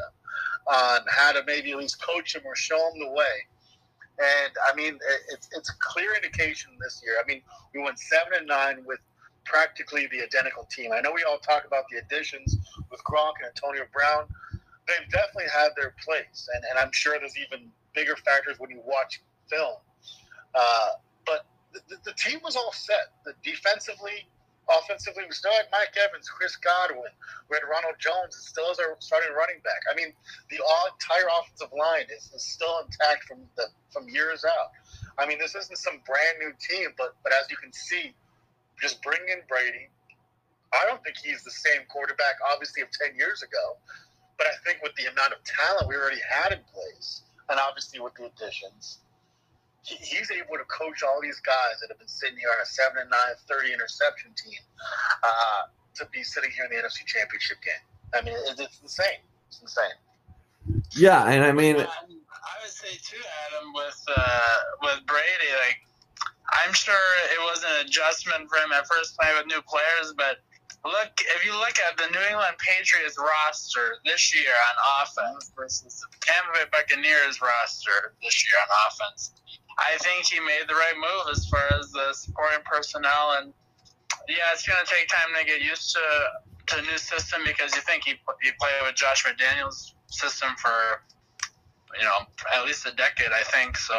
on 0.66 1.00
how 1.08 1.32
to 1.32 1.42
maybe 1.46 1.72
at 1.72 1.78
least 1.78 2.02
coach 2.02 2.34
him 2.34 2.42
or 2.44 2.56
show 2.56 2.90
him 2.90 3.00
the 3.00 3.10
way. 3.10 3.46
And 4.18 4.52
I 4.70 4.74
mean, 4.74 4.98
it's 5.30 5.48
it's 5.52 5.70
a 5.70 5.74
clear 5.78 6.14
indication 6.14 6.72
this 6.80 7.02
year. 7.04 7.16
I 7.22 7.26
mean, 7.26 7.42
we 7.74 7.82
went 7.82 7.98
seven 7.98 8.32
and 8.38 8.46
nine 8.46 8.82
with 8.86 8.98
practically 9.44 10.06
the 10.08 10.22
identical 10.22 10.64
team. 10.70 10.92
I 10.92 11.00
know 11.00 11.12
we 11.12 11.22
all 11.22 11.38
talk 11.38 11.64
about 11.66 11.84
the 11.90 11.98
additions 11.98 12.56
with 12.90 13.02
Gronk 13.04 13.34
and 13.38 13.48
Antonio 13.48 13.84
Brown, 13.92 14.26
they've 14.86 15.10
definitely 15.10 15.50
had 15.52 15.70
their 15.76 15.94
place, 16.04 16.48
and, 16.54 16.64
and 16.70 16.78
I'm 16.78 16.92
sure 16.92 17.18
there's 17.18 17.36
even 17.36 17.70
bigger 17.94 18.16
factors 18.16 18.58
when 18.58 18.70
you 18.70 18.80
watch 18.84 19.20
film. 19.48 19.76
Uh, 20.54 20.88
but 21.24 21.46
the, 21.72 21.96
the, 22.04 22.12
team 22.12 22.40
was 22.42 22.56
all 22.56 22.72
set. 22.72 23.12
The 23.24 23.34
defensively, 23.42 24.26
offensively, 24.70 25.24
we 25.26 25.34
still 25.34 25.52
had 25.52 25.66
Mike 25.72 25.96
Evans, 25.96 26.28
Chris 26.28 26.56
Godwin, 26.56 27.10
we 27.50 27.56
had 27.56 27.64
Ronald 27.68 27.96
Jones, 27.98 28.36
and 28.36 28.44
still 28.44 28.70
as 28.70 28.78
our 28.78 28.96
starting 29.00 29.34
running 29.36 29.60
back. 29.64 29.82
I 29.90 29.94
mean, 29.96 30.12
the 30.50 30.56
entire 30.56 31.28
offensive 31.40 31.72
line 31.76 32.06
is, 32.14 32.30
is 32.32 32.42
still 32.42 32.80
intact 32.84 33.24
from 33.24 33.40
the 33.56 33.66
from 33.90 34.08
years 34.08 34.44
out. 34.44 34.70
I 35.18 35.26
mean, 35.26 35.38
this 35.38 35.54
isn't 35.54 35.78
some 35.78 36.00
brand 36.06 36.38
new 36.38 36.52
team, 36.60 36.90
but 36.96 37.16
but 37.22 37.32
as 37.32 37.50
you 37.50 37.56
can 37.56 37.72
see, 37.72 38.14
just 38.80 39.02
bring 39.02 39.20
in 39.28 39.40
Brady. 39.48 39.88
I 40.74 40.84
don't 40.84 41.02
think 41.04 41.16
he's 41.16 41.42
the 41.44 41.50
same 41.50 41.82
quarterback, 41.88 42.36
obviously, 42.52 42.82
of 42.82 42.90
ten 42.90 43.16
years 43.16 43.42
ago. 43.42 43.76
But 44.38 44.48
I 44.48 44.56
think 44.64 44.82
with 44.82 44.94
the 44.96 45.10
amount 45.10 45.32
of 45.32 45.38
talent 45.44 45.88
we 45.88 45.96
already 45.96 46.20
had 46.28 46.52
in 46.52 46.60
place, 46.72 47.22
and 47.48 47.58
obviously 47.58 48.00
with 48.00 48.14
the 48.14 48.26
additions, 48.26 49.00
he, 49.82 49.96
he's 49.96 50.30
able 50.30 50.58
to 50.58 50.66
coach 50.68 51.02
all 51.02 51.20
these 51.22 51.40
guys 51.40 51.80
that 51.80 51.88
have 51.88 51.98
been 51.98 52.08
sitting 52.08 52.36
here 52.36 52.50
on 52.50 52.60
a 52.60 52.66
7 52.66 52.98
and 53.00 53.10
9, 53.10 53.18
30 53.48 53.72
interception 53.72 54.32
team 54.36 54.60
uh, 55.22 55.70
to 55.94 56.06
be 56.12 56.22
sitting 56.22 56.50
here 56.50 56.66
in 56.66 56.70
the 56.70 56.82
NFC 56.82 57.06
Championship 57.06 57.58
game. 57.62 57.84
I 58.14 58.20
mean, 58.22 58.34
it's, 58.50 58.60
it's 58.60 58.80
insane. 58.82 59.22
It's 59.48 59.62
insane. 59.62 59.96
Yeah, 60.92 61.24
and 61.30 61.44
I 61.44 61.52
mean, 61.52 61.76
I 61.76 62.54
would 62.62 62.70
say 62.70 62.98
too, 63.02 63.22
Adam, 63.46 63.72
with 63.72 64.02
uh, 64.16 64.58
with 64.82 65.06
Brady, 65.06 65.50
like 65.62 65.78
I'm 66.64 66.72
sure 66.72 66.94
it 67.32 67.40
was 67.40 67.64
an 67.64 67.86
adjustment 67.86 68.48
for 68.48 68.58
him 68.58 68.72
at 68.72 68.86
first 68.86 69.16
playing 69.18 69.36
with 69.38 69.46
new 69.46 69.62
players, 69.62 70.14
but 70.16 70.38
look 70.86 71.10
if 71.36 71.44
you 71.44 71.52
look 71.52 71.76
at 71.82 71.96
the 71.96 72.06
New 72.10 72.24
England 72.30 72.56
Patriots 72.58 73.18
roster 73.18 73.98
this 74.04 74.34
year 74.34 74.50
on 74.50 74.74
offense 75.02 75.52
versus 75.56 76.00
the 76.00 76.08
Tampa 76.20 76.52
Bay 76.54 76.66
Buccaneers 76.70 77.40
roster 77.42 78.14
this 78.22 78.44
year 78.46 78.56
on 78.62 78.68
offense, 78.86 79.32
I 79.78 79.96
think 79.98 80.26
he 80.26 80.40
made 80.40 80.64
the 80.68 80.74
right 80.74 80.96
move 80.96 81.30
as 81.30 81.46
far 81.48 81.78
as 81.78 81.90
the 81.92 82.12
supporting 82.14 82.64
personnel. 82.64 83.36
And 83.40 83.52
yeah, 84.28 84.52
it's 84.52 84.64
to 84.64 84.72
take 84.86 85.08
time 85.08 85.34
to 85.38 85.44
get 85.44 85.60
used 85.60 85.92
to 85.92 86.06
to 86.66 86.78
a 86.78 86.82
new 86.82 86.98
system 86.98 87.42
because 87.44 87.74
you 87.74 87.82
think 87.82 88.04
he 88.04 88.14
he 88.42 88.50
played 88.58 88.80
with 88.82 88.96
Josh 88.96 89.24
McDaniels' 89.24 89.94
system 90.08 90.50
for 90.58 91.02
you 91.98 92.04
know 92.04 92.26
at 92.54 92.64
least 92.64 92.86
a 92.86 92.92
decade, 92.92 93.32
I 93.32 93.42
think. 93.44 93.76
So 93.76 93.94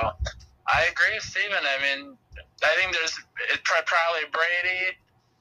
I 0.68 0.84
agree, 0.92 1.16
with 1.16 1.24
Stephen. 1.24 1.64
I 1.64 1.78
mean, 1.82 2.18
I 2.64 2.76
think 2.76 2.94
there's 2.94 3.16
it's 3.52 3.62
probably 3.64 4.28
Brady 4.32 4.98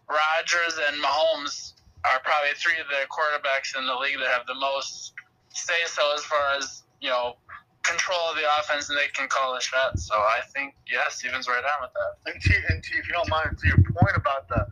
Rodgers 0.09 0.79
and 0.89 1.03
Mahomes 1.03 1.75
are 2.05 2.21
probably 2.23 2.55
three 2.55 2.79
of 2.81 2.87
the 2.89 3.07
quarterbacks 3.11 3.77
in 3.77 3.87
the 3.87 3.95
league 3.95 4.19
that 4.19 4.29
have 4.29 4.47
the 4.47 4.55
most 4.55 5.15
say 5.51 5.83
so 5.87 6.15
as 6.15 6.23
far 6.25 6.55
as 6.59 6.83
you 7.01 7.09
know 7.09 7.37
control 7.83 8.19
of 8.31 8.37
the 8.37 8.47
offense 8.59 8.91
and 8.91 8.99
they 8.99 9.09
can 9.15 9.29
call 9.29 9.55
the 9.55 9.61
shots. 9.61 10.07
So 10.07 10.15
I 10.15 10.41
think 10.55 10.75
yeah, 10.91 11.09
Steven's 11.09 11.49
right 11.49 11.63
on 11.63 11.79
with 11.83 11.95
that. 11.95 12.33
And, 12.33 12.43
to, 12.43 12.55
and 12.71 12.83
if 12.83 13.07
you 13.07 13.15
don't 13.15 13.31
mind, 13.31 13.59
to 13.59 13.67
your 13.67 13.83
point 13.95 14.17
about 14.17 14.49
the 14.49 14.67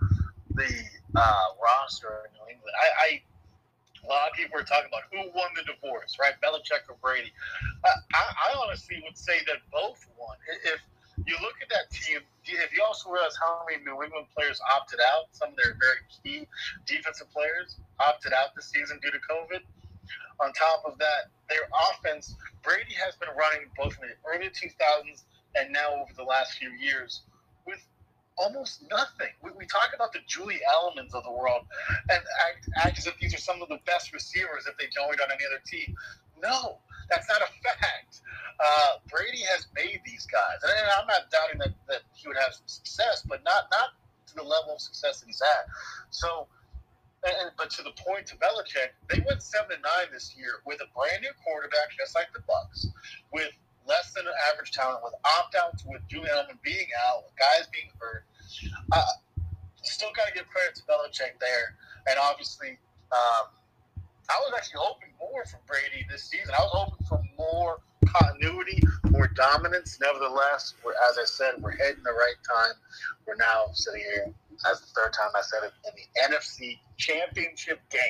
the 0.54 0.70
uh, 1.14 1.46
roster 1.62 2.26
in 2.26 2.34
New 2.34 2.46
England, 2.54 2.74
I, 2.78 2.88
I 3.06 3.08
a 4.04 4.08
lot 4.08 4.28
of 4.28 4.36
people 4.36 4.58
are 4.58 4.64
talking 4.64 4.90
about 4.92 5.08
who 5.10 5.30
won 5.32 5.48
the 5.56 5.64
divorce, 5.64 6.16
right? 6.20 6.34
Belichick 6.44 6.84
or 6.88 6.96
Brady. 7.00 7.32
I, 7.84 7.88
I, 8.12 8.22
I 8.52 8.62
honestly 8.62 9.00
would 9.02 9.16
say 9.16 9.40
that 9.46 9.64
both 9.72 10.04
won. 10.18 10.36
If 10.64 10.80
you 11.26 11.36
look 11.40 11.54
at 11.62 11.68
that 11.70 11.90
team, 11.90 12.20
if 12.44 12.72
you 12.74 12.82
also 12.84 13.10
realize 13.10 13.36
how 13.38 13.64
many 13.68 13.82
New 13.82 14.02
England 14.02 14.26
players 14.36 14.60
opted 14.74 15.00
out, 15.00 15.30
some 15.32 15.50
of 15.50 15.56
their 15.56 15.76
very 15.78 16.02
key 16.10 16.46
defensive 16.86 17.30
players 17.30 17.76
opted 18.00 18.32
out 18.32 18.54
this 18.54 18.66
season 18.66 18.98
due 19.02 19.10
to 19.10 19.18
COVID. 19.30 19.60
On 20.40 20.52
top 20.52 20.82
of 20.84 20.98
that, 20.98 21.30
their 21.48 21.70
offense, 21.90 22.34
Brady 22.62 22.94
has 22.94 23.14
been 23.16 23.30
running 23.38 23.70
both 23.76 23.96
in 24.02 24.08
the 24.08 24.14
early 24.26 24.50
2000s 24.50 25.22
and 25.54 25.72
now 25.72 25.94
over 25.94 26.12
the 26.16 26.24
last 26.24 26.58
few 26.58 26.70
years 26.70 27.22
with 27.66 27.78
almost 28.36 28.82
nothing. 28.90 29.30
We, 29.42 29.50
we 29.56 29.66
talk 29.66 29.90
about 29.94 30.12
the 30.12 30.18
Julie 30.26 30.60
Edelmans 30.66 31.14
of 31.14 31.22
the 31.24 31.30
world 31.30 31.62
and 32.10 32.20
act, 32.48 32.68
act 32.84 32.98
as 32.98 33.06
if 33.06 33.16
these 33.18 33.34
are 33.34 33.38
some 33.38 33.62
of 33.62 33.68
the 33.68 33.78
best 33.86 34.12
receivers 34.12 34.66
if 34.66 34.76
they 34.76 34.86
joined 34.86 35.20
on 35.20 35.30
any 35.30 35.44
other 35.46 35.62
team. 35.64 35.94
No, 36.42 36.78
that's 37.10 37.28
not 37.28 37.42
a 37.42 37.50
fact. 37.62 38.20
Uh, 38.60 39.02
Brady 39.10 39.42
has 39.50 39.66
made 39.74 40.00
these 40.06 40.26
guys, 40.26 40.62
and 40.62 40.88
I'm 40.98 41.06
not 41.06 41.30
doubting 41.30 41.58
that, 41.58 41.74
that 41.88 42.02
he 42.14 42.28
would 42.28 42.36
have 42.38 42.54
some 42.54 42.66
success, 42.66 43.26
but 43.26 43.42
not 43.44 43.66
not 43.70 43.98
to 44.28 44.34
the 44.34 44.42
level 44.42 44.74
of 44.74 44.80
success 44.80 45.20
that 45.20 45.26
he's 45.26 45.42
at. 45.42 45.66
So, 46.10 46.46
and, 47.26 47.50
but 47.58 47.70
to 47.70 47.82
the 47.82 47.92
point 47.98 48.26
to 48.30 48.36
Belichick, 48.36 48.94
they 49.10 49.20
went 49.26 49.42
seven 49.42 49.74
and 49.74 49.82
nine 49.82 50.12
this 50.12 50.34
year 50.38 50.62
with 50.66 50.80
a 50.80 50.88
brand 50.94 51.22
new 51.22 51.34
quarterback, 51.42 51.92
just 51.98 52.14
like 52.14 52.30
the 52.32 52.42
Bucks, 52.46 52.86
with 53.32 53.50
less 53.86 54.12
than 54.14 54.24
average 54.52 54.70
talent, 54.70 55.02
with 55.02 55.14
opt 55.38 55.56
outs, 55.56 55.84
with 55.84 56.00
Julian 56.08 56.30
Edelman 56.32 56.62
being 56.62 56.88
out, 57.10 57.24
with 57.26 57.34
guys 57.36 57.66
being 57.72 57.90
hurt. 57.98 58.24
Uh, 58.92 59.02
still 59.82 60.10
got 60.16 60.28
to 60.28 60.34
give 60.34 60.46
credit 60.48 60.74
to 60.76 60.82
Belichick 60.86 61.38
there, 61.40 61.76
and 62.08 62.18
obviously. 62.22 62.78
Um, 63.12 63.46
I 64.30 64.40
was 64.40 64.52
actually 64.56 64.80
hoping 64.80 65.08
more 65.20 65.44
from 65.44 65.60
Brady 65.66 66.06
this 66.10 66.24
season. 66.24 66.54
I 66.58 66.62
was 66.62 66.70
hoping 66.72 67.06
for 67.06 67.22
more 67.36 67.80
continuity, 68.06 68.82
more 69.10 69.28
dominance. 69.28 69.98
Nevertheless, 70.00 70.74
we're, 70.84 70.92
as 71.10 71.18
I 71.18 71.24
said, 71.24 71.54
we're 71.60 71.76
heading 71.76 72.02
the 72.04 72.12
right 72.12 72.36
time. 72.46 72.74
We're 73.26 73.36
now 73.36 73.66
sitting 73.72 74.00
here, 74.00 74.32
as 74.70 74.80
the 74.80 74.86
third 74.94 75.12
time 75.12 75.30
I 75.34 75.42
said 75.42 75.64
it, 75.64 75.72
in 75.86 75.92
the 75.96 76.36
NFC 76.36 76.78
Championship 76.96 77.80
game 77.90 78.00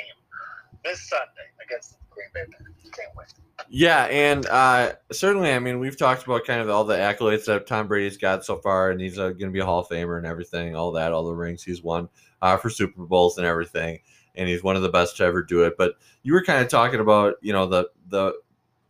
this 0.85 1.09
Sunday 1.09 1.50
against 1.64 1.92
the 1.92 1.96
Green 2.11 2.29
Bay 2.35 2.50
Packers. 2.50 2.74
Can't 2.92 3.16
wait. 3.16 3.27
Yeah, 3.68 4.05
and 4.05 4.46
uh, 4.46 4.92
certainly, 5.11 5.53
I 5.53 5.59
mean, 5.59 5.79
we've 5.79 5.96
talked 5.96 6.24
about 6.24 6.44
kind 6.44 6.61
of 6.61 6.68
all 6.70 6.85
the 6.85 6.96
accolades 6.96 7.46
that 7.46 7.66
Tom 7.66 7.88
Brady's 7.88 8.16
got 8.16 8.44
so 8.44 8.57
far, 8.57 8.90
and 8.90 9.00
he's 9.00 9.18
uh, 9.18 9.29
going 9.29 9.38
to 9.38 9.50
be 9.50 9.61
a 9.61 9.64
Hall 9.64 9.81
of 9.81 9.88
Famer 9.88 10.18
and 10.18 10.27
everything, 10.27 10.77
all 10.77 10.92
that, 10.92 11.12
all 11.12 11.24
the 11.24 11.35
rings 11.35 11.62
he's 11.62 11.83
won 11.83 12.09
uh, 12.42 12.57
for 12.57 12.70
Super 12.70 13.05
Bowls 13.05 13.38
and 13.38 13.46
everything, 13.46 14.00
and 14.34 14.48
he's 14.48 14.62
one 14.62 14.76
of 14.76 14.82
the 14.82 14.88
best 14.88 15.16
to 15.18 15.24
ever 15.24 15.42
do 15.42 15.62
it. 15.64 15.74
But 15.76 15.94
you 16.22 16.32
were 16.32 16.44
kind 16.44 16.62
of 16.62 16.68
talking 16.68 17.00
about, 17.00 17.34
you 17.40 17.52
know, 17.52 17.66
the 17.66 17.90
the 18.08 18.34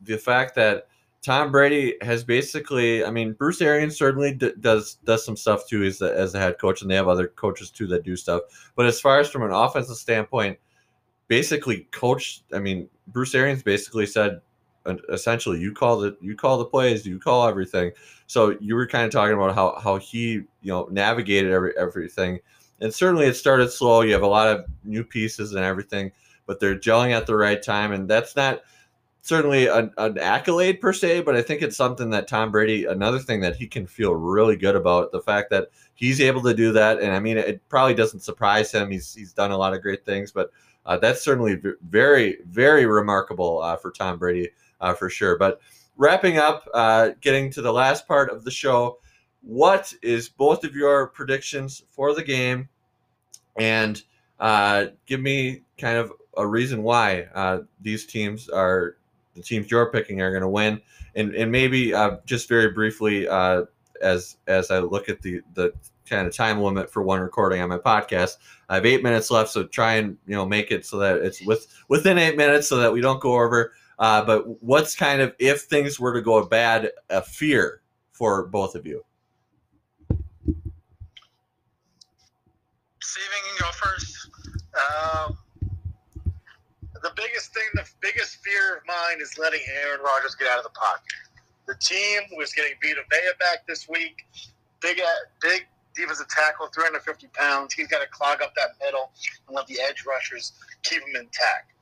the 0.03 0.19
fact 0.19 0.55
that 0.57 0.89
Tom 1.25 1.51
Brady 1.51 1.97
has 2.03 2.23
basically, 2.23 3.03
I 3.03 3.11
mean, 3.11 3.33
Bruce 3.33 3.63
Arians 3.63 3.97
certainly 3.97 4.35
d- 4.35 4.53
does 4.61 4.97
does 5.05 5.25
some 5.25 5.37
stuff 5.37 5.67
too 5.67 5.83
as 5.83 6.03
a, 6.03 6.15
as 6.15 6.35
a 6.35 6.39
head 6.39 6.59
coach, 6.59 6.83
and 6.83 6.91
they 6.91 6.97
have 6.97 7.09
other 7.09 7.29
coaches 7.29 7.71
too 7.71 7.87
that 7.87 8.05
do 8.05 8.15
stuff. 8.15 8.43
But 8.77 8.85
as 8.87 9.01
far 9.01 9.21
as 9.21 9.31
from 9.31 9.43
an 9.43 9.51
offensive 9.51 9.97
standpoint, 9.97 10.59
basically, 11.29 11.89
coach, 11.93 12.43
I 12.53 12.59
mean, 12.59 12.91
Bruce 13.09 13.35
Arians 13.35 13.63
basically 13.63 14.05
said, 14.05 14.43
uh, 14.85 14.97
essentially, 15.11 15.59
you 15.61 15.73
call 15.73 15.99
the 15.99 16.15
you 16.21 16.37
call 16.37 16.59
the 16.59 16.67
plays, 16.67 17.07
you 17.07 17.19
call 17.19 17.49
everything. 17.49 17.93
So 18.27 18.57
you 18.61 18.75
were 18.75 18.87
kind 18.87 19.07
of 19.07 19.11
talking 19.11 19.35
about 19.35 19.55
how 19.55 19.79
how 19.83 19.97
he 19.97 20.33
you 20.33 20.47
know 20.65 20.89
navigated 20.91 21.53
every 21.53 21.73
everything, 21.79 22.41
and 22.81 22.93
certainly 22.93 23.27
it 23.27 23.35
started 23.35 23.71
slow. 23.71 24.03
You 24.03 24.13
have 24.13 24.23
a 24.23 24.27
lot 24.27 24.49
of 24.49 24.67
new 24.85 25.05
pieces 25.05 25.53
and 25.53 25.65
everything, 25.65 26.13
but 26.47 26.61
they're 26.61 26.79
gelling 26.79 27.13
at 27.13 27.27
the 27.27 27.37
right 27.37 27.63
time, 27.63 27.93
and 27.93 28.09
that's 28.09 28.37
not 28.37 28.63
certainly 29.25 29.69
an, 29.69 29.91
an, 29.97 30.19
accolade 30.19 30.83
per 30.83 30.93
se, 30.93 31.23
but 31.23 31.35
I 31.35 31.41
think 31.41 31.63
it's 31.63 31.79
something 31.79 32.11
that 32.11 32.29
Tom 32.29 32.51
Brady, 32.51 32.85
another 32.85 33.19
thing 33.19 33.41
that 33.41 33.57
he 33.57 33.67
can 33.67 33.87
feel 33.87 34.15
really 34.15 34.55
good 34.55 34.77
about 34.77 35.13
the 35.13 35.21
fact 35.23 35.49
that 35.49 35.71
he's 35.95 36.21
able 36.21 36.43
to 36.43 36.53
do 36.53 36.73
that. 36.73 37.01
And 37.01 37.11
I 37.11 37.21
mean, 37.21 37.39
it 37.39 37.67
probably 37.71 37.95
doesn't 37.95 38.21
surprise 38.21 38.71
him. 38.71 38.91
He's, 38.91 39.15
he's 39.15 39.33
done 39.33 39.51
a 39.51 39.57
lot 39.57 39.73
of 39.73 39.81
great 39.81 40.05
things, 40.05 40.31
but 40.31 40.51
uh, 40.85 40.99
that's 40.99 41.23
certainly 41.23 41.59
very, 41.89 42.37
very 42.51 42.85
remarkable 42.85 43.63
uh, 43.63 43.77
for 43.77 43.91
Tom 43.91 44.19
Brady 44.19 44.51
uh, 44.83 44.93
for 44.93 45.09
sure. 45.09 45.39
But 45.39 45.59
wrapping 45.97 46.37
up, 46.37 46.69
uh, 46.75 47.11
getting 47.23 47.51
to 47.53 47.63
the 47.63 47.73
last 47.73 48.07
part 48.07 48.31
of 48.31 48.45
the 48.45 48.51
show, 48.51 48.99
what 49.45 49.93
is 50.03 50.29
both 50.29 50.65
of 50.65 50.75
your 50.75 51.09
predictions 51.09 51.83
for 51.91 52.15
the 52.15 52.23
game? 52.23 52.69
And 53.59 54.03
uh, 54.41 54.87
give 55.07 55.21
me 55.21 55.63
kind 55.79 55.99
of 55.99 56.13
a 56.37 56.47
reason 56.47 56.83
why 56.83 57.29
uh, 57.35 57.61
these 57.81 58.07
teams 58.07 58.49
are 58.49 58.97
the 59.35 59.43
teams 59.43 59.71
you're 59.71 59.91
picking 59.91 60.21
are 60.21 60.31
going 60.31 60.43
to 60.43 60.49
win, 60.49 60.81
and 61.15 61.35
and 61.35 61.51
maybe 61.51 61.95
uh, 61.95 62.19
just 62.25 62.49
very 62.49 62.71
briefly 62.71 63.29
uh, 63.29 63.65
as 64.01 64.37
as 64.47 64.71
I 64.71 64.79
look 64.79 65.09
at 65.09 65.23
the 65.23 65.41
the 65.55 65.73
kind 66.09 66.27
of 66.27 66.35
time 66.35 66.61
limit 66.61 66.91
for 66.91 67.03
one 67.03 67.21
recording 67.21 67.61
on 67.61 67.69
my 67.69 67.79
podcast, 67.79 68.37
I 68.69 68.77
have 68.77 68.87
eight 68.87 69.03
minutes 69.03 69.31
left, 69.31 69.51
so 69.51 69.65
try 69.65 69.95
and 69.95 70.17
you 70.27 70.35
know 70.35 70.47
make 70.47 70.71
it 70.71 70.85
so 70.87 70.99
that 70.99 71.19
it's 71.19 71.43
with 71.43 71.67
within 71.89 72.19
eight 72.19 72.37
minutes 72.37 72.69
so 72.69 72.77
that 72.79 72.93
we 72.93 73.01
don't 73.01 73.21
go 73.21 73.35
over. 73.35 73.73
Uh, 73.99 74.25
but 74.25 74.63
what's 74.63 74.97
kind 74.97 75.21
of 75.21 75.35
if 75.39 75.63
things 75.63 76.01
were 76.01 76.13
to 76.13 76.21
go 76.21 76.45
bad, 76.45 76.91
a 77.11 77.23
fear 77.23 77.83
for 78.13 78.47
both 78.47 78.75
of 78.75 78.87
you? 78.87 79.05
Steven 83.01 83.39
can 83.47 83.54
go 83.65 83.71
first. 83.73 84.29
Um, 84.77 85.39
the 87.03 87.13
biggest 87.17 87.53
thing, 87.53 87.65
the 87.75 87.87
biggest 88.01 88.39
fear 88.45 88.77
of 88.77 88.83
mine 88.87 89.21
is 89.21 89.39
letting 89.39 89.61
Aaron 89.83 90.01
Rodgers 90.01 90.35
get 90.35 90.49
out 90.49 90.59
of 90.59 90.65
the 90.65 90.71
pocket. 90.71 91.13
The 91.67 91.75
team 91.77 92.23
was 92.37 92.53
getting 92.53 92.73
Vita 92.83 93.01
Vea 93.11 93.33
back 93.41 93.67
this 93.67 93.89
week. 93.89 94.27
Big, 94.81 95.01
big 95.41 95.67
defensive 95.95 96.29
tackle, 96.29 96.69
350 96.75 97.29
pounds. 97.29 97.73
He's 97.73 97.89
got 97.89 98.01
to 98.01 98.09
clog 98.09 98.43
up 98.43 98.53
that 98.57 98.77
middle 98.83 99.13
and 99.47 99.57
let 99.57 99.67
the 99.67 99.79
edge 99.81 100.05
rushers 100.07 100.53
keep 100.83 101.01
him 101.01 101.17
intact. 101.17 101.73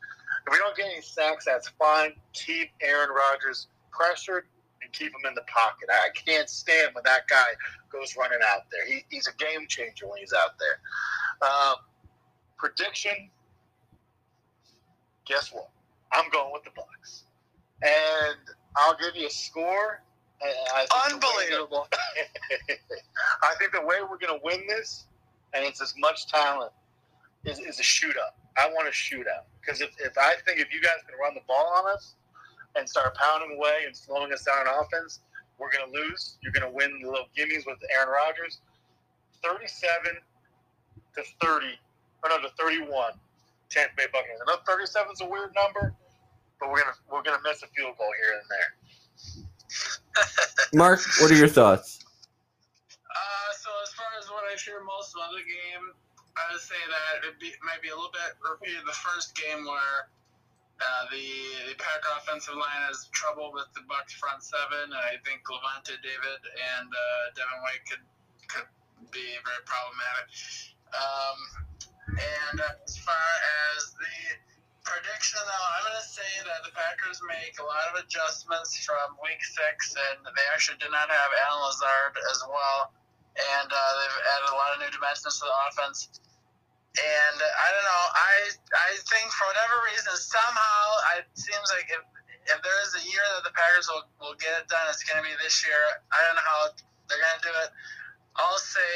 If 0.47 0.53
we 0.53 0.59
don't 0.59 0.77
get 0.77 0.87
any 0.87 1.03
sacks, 1.03 1.45
that's 1.45 1.69
fine. 1.79 2.13
Keep 2.33 2.71
Aaron 2.81 3.11
Rodgers 3.11 3.69
pressured 3.91 4.45
and 4.83 4.93
keep 4.93 5.09
him 5.09 5.27
in 5.27 5.35
the 5.35 5.43
pocket. 5.43 5.89
I 5.91 6.11
can't 6.15 6.49
stand 6.49 6.95
when 6.95 7.05
that 7.05 7.27
guy 7.29 7.47
goes 7.91 8.17
running 8.17 8.41
out 8.51 8.63
there. 8.71 8.87
He, 8.87 9.05
he's 9.09 9.29
a 9.29 9.35
game 9.37 9.67
changer 9.69 10.09
when 10.09 10.19
he's 10.19 10.33
out 10.33 10.59
there. 10.59 10.81
Um, 11.43 11.77
prediction 12.57 13.31
guess 15.27 15.53
what? 15.53 15.71
I'm 16.13 16.29
going 16.31 16.53
with 16.53 16.65
the 16.65 16.71
Bucks, 16.77 17.25
and 17.83 18.37
I'll 18.77 18.97
give 18.97 19.17
you 19.17 19.27
a 19.27 19.31
score. 19.31 20.03
Unbelievable! 21.07 21.87
I 23.43 23.55
think 23.59 23.73
the 23.73 23.81
way 23.81 23.97
we're 24.03 24.19
going 24.19 24.39
to 24.39 24.41
win 24.43 24.67
this, 24.69 25.07
and 25.55 25.65
it's 25.65 25.81
as 25.81 25.95
much 25.99 26.27
talent, 26.27 26.73
is, 27.45 27.61
is 27.61 27.79
a 27.79 27.83
shootout. 27.83 28.35
I 28.59 28.69
want 28.69 28.89
a 28.89 28.91
shootout 28.91 29.47
because 29.61 29.81
if, 29.81 29.91
if 30.01 30.19
I 30.19 30.35
think 30.45 30.61
if 30.61 30.73
you 30.75 30.83
guys 30.83 30.99
can 31.09 31.19
run 31.19 31.35
the 31.35 31.41
ball 31.47 31.73
on 31.77 31.95
us 31.95 32.17
and 32.77 32.89
start 32.89 33.17
pounding 33.17 33.57
away 33.57 33.85
and 33.87 33.97
slowing 33.97 34.33
us 34.33 34.45
down 34.45 34.67
on 34.67 34.85
offense, 34.85 35.21
we're 35.59 35.71
going 35.71 35.91
to 35.91 35.99
lose. 35.99 36.37
You're 36.43 36.53
going 36.53 36.69
to 36.69 36.75
win 36.75 37.01
the 37.01 37.09
little 37.09 37.29
gimmies 37.37 37.67
with 37.67 37.79
Aaron 37.97 38.11
Rodgers. 38.11 38.61
37 39.43 40.19
to 41.15 41.23
30, 41.41 41.67
or 42.23 42.31
no, 42.31 42.41
to 42.41 42.49
31 42.59 43.13
Tampa 43.71 43.95
Bay 43.97 44.05
Buccaneers. 44.13 44.41
I 44.47 44.53
know 44.53 44.61
37 44.69 45.13
is 45.13 45.21
a 45.21 45.27
weird 45.27 45.53
number, 45.57 45.95
but 46.61 46.71
we're 46.71 46.85
gonna 46.85 46.97
we're 47.11 47.23
gonna 47.23 47.43
miss 47.43 47.63
a 47.63 47.69
field 47.73 47.97
goal 47.97 48.13
here 48.21 48.37
and 48.37 48.47
there. 48.53 48.71
Mark, 50.75 51.01
what 51.21 51.31
are 51.31 51.37
your 51.37 51.49
thoughts? 51.49 52.05
Uh, 53.09 53.51
so 53.57 53.69
as 53.83 53.91
far 53.97 54.09
as 54.21 54.29
what 54.29 54.45
I 54.45 54.57
fear 54.57 54.85
most 54.85 55.17
about 55.17 55.33
the 55.33 55.45
game, 55.45 55.97
I 56.37 56.53
would 56.53 56.61
say 56.61 56.81
that 56.89 57.29
it 57.29 57.41
be, 57.41 57.53
might 57.65 57.81
be 57.81 57.89
a 57.89 57.97
little 57.97 58.13
bit 58.13 58.37
repeated 58.41 58.85
the 58.85 58.97
first 58.97 59.37
game 59.37 59.65
where 59.65 60.13
uh, 60.81 61.05
the 61.13 61.25
the 61.73 61.77
Packer 61.81 62.13
offensive 62.21 62.57
line 62.57 62.83
has 62.89 63.09
trouble 63.13 63.53
with 63.53 63.69
the 63.73 63.85
Bucks 63.89 64.13
front 64.17 64.45
seven, 64.45 64.93
and 64.93 65.01
I 65.01 65.17
think 65.25 65.45
Lavonte 65.49 65.97
David 66.01 66.41
and 66.77 66.89
uh, 66.89 67.25
Devin 67.37 67.61
White 67.65 67.85
could 67.89 68.05
could 68.49 68.69
be 69.13 69.25
very 69.45 69.63
problematic. 69.65 70.29
Um, 70.93 71.39
and 72.13 72.57
as 72.61 72.97
far 73.01 73.29
as 73.73 73.81
the 73.97 74.17
prediction, 74.85 75.41
though, 75.41 75.67
I'm 75.79 75.85
going 75.89 75.97
to 75.97 76.09
say 76.09 76.33
that 76.45 76.61
the 76.69 76.73
Packers 76.77 77.21
make 77.25 77.57
a 77.57 77.65
lot 77.65 77.89
of 77.93 78.05
adjustments 78.05 78.77
from 78.85 79.17
week 79.25 79.41
six, 79.41 79.97
and 79.97 80.21
they 80.27 80.47
actually 80.53 80.77
did 80.77 80.93
not 80.93 81.09
have 81.09 81.31
Allen 81.49 81.65
Lazard 81.65 82.15
as 82.29 82.41
well. 82.45 82.93
And 83.33 83.69
uh, 83.73 83.91
they've 83.97 84.21
added 84.37 84.49
a 84.53 84.57
lot 84.61 84.71
of 84.77 84.79
new 84.85 84.93
dimensions 84.93 85.41
to 85.41 85.49
the 85.49 85.57
offense. 85.73 86.13
And 86.93 87.39
I 87.41 87.67
don't 87.73 87.87
know. 87.89 88.05
I 88.13 88.35
I 88.77 88.91
think 89.09 89.33
for 89.33 89.49
whatever 89.49 89.81
reason, 89.89 90.13
somehow 90.13 90.85
it 91.17 91.25
seems 91.33 91.65
like 91.73 91.89
if 91.89 92.05
if 92.53 92.59
there 92.61 92.79
is 92.85 92.93
a 93.01 93.03
year 93.09 93.25
that 93.33 93.49
the 93.49 93.55
Packers 93.57 93.89
will, 93.89 94.05
will 94.21 94.37
get 94.37 94.61
it 94.61 94.69
done, 94.69 94.85
it's 94.93 95.01
going 95.01 95.17
to 95.17 95.25
be 95.25 95.33
this 95.41 95.65
year. 95.65 95.81
I 96.13 96.21
don't 96.21 96.37
know 96.37 96.45
how 96.45 96.61
they're 97.09 97.17
going 97.17 97.39
to 97.41 97.45
do 97.49 97.55
it. 97.65 97.71
I'll 98.37 98.61
say 98.61 98.93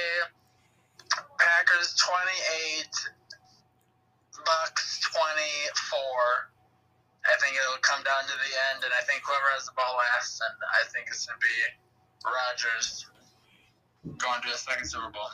Packers 1.38 1.94
28, 1.98 2.86
Bucks 4.44 5.00
24. 5.00 5.98
I 7.26 7.34
think 7.40 7.56
it'll 7.56 7.82
come 7.82 8.02
down 8.04 8.22
to 8.24 8.34
the 8.34 8.52
end, 8.72 8.84
and 8.84 8.92
I 8.92 9.02
think 9.04 9.22
whoever 9.24 9.50
has 9.54 9.66
the 9.66 9.72
ball 9.76 9.98
last, 9.98 10.40
and 10.40 10.56
I 10.80 10.88
think 10.92 11.08
it's 11.08 11.26
going 11.26 11.38
to 11.38 11.44
be 11.44 11.58
Rodgers 12.24 13.06
going 14.18 14.40
to 14.42 14.50
the 14.50 14.56
second 14.56 14.86
Super 14.86 15.10
Bowl. 15.10 15.28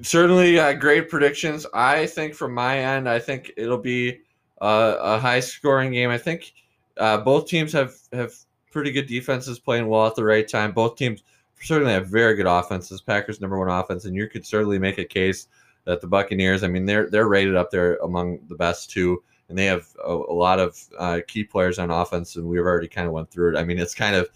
Certainly, 0.00 0.58
uh, 0.58 0.72
great 0.72 1.08
predictions. 1.08 1.66
I 1.72 2.06
think 2.06 2.34
from 2.34 2.54
my 2.54 2.78
end, 2.78 3.08
I 3.08 3.18
think 3.18 3.52
it'll 3.56 3.78
be 3.78 4.20
uh, 4.60 4.96
a 4.98 5.18
high 5.18 5.40
scoring 5.40 5.92
game. 5.92 6.10
I 6.10 6.18
think 6.18 6.52
uh, 6.96 7.18
both 7.18 7.46
teams 7.46 7.72
have, 7.72 7.94
have 8.12 8.32
pretty 8.72 8.90
good 8.90 9.06
defenses 9.06 9.58
playing 9.58 9.86
well 9.86 10.06
at 10.06 10.16
the 10.16 10.24
right 10.24 10.48
time. 10.48 10.72
Both 10.72 10.96
teams 10.96 11.22
certainly 11.62 11.92
have 11.92 12.08
very 12.08 12.34
good 12.34 12.46
offenses. 12.46 13.00
Packers 13.00 13.40
number 13.40 13.58
one 13.58 13.68
offense, 13.68 14.04
and 14.04 14.14
you 14.14 14.28
could 14.28 14.46
certainly 14.46 14.78
make 14.78 14.98
a 14.98 15.04
case 15.04 15.48
that 15.84 16.00
the 16.00 16.06
Buccaneers. 16.06 16.62
I 16.62 16.68
mean, 16.68 16.86
they're 16.86 17.08
they're 17.08 17.28
rated 17.28 17.56
up 17.56 17.70
there 17.70 17.96
among 17.96 18.40
the 18.48 18.54
best 18.54 18.90
too, 18.90 19.22
and 19.48 19.58
they 19.58 19.66
have 19.66 19.86
a, 20.04 20.12
a 20.12 20.34
lot 20.34 20.58
of 20.58 20.78
uh, 20.98 21.20
key 21.26 21.44
players 21.44 21.78
on 21.78 21.90
offense, 21.90 22.36
and 22.36 22.46
we've 22.46 22.60
already 22.60 22.88
kind 22.88 23.06
of 23.06 23.12
went 23.12 23.30
through 23.30 23.54
it. 23.54 23.58
I 23.58 23.64
mean, 23.64 23.78
it's 23.78 23.94
kind 23.94 24.16
of 24.16 24.28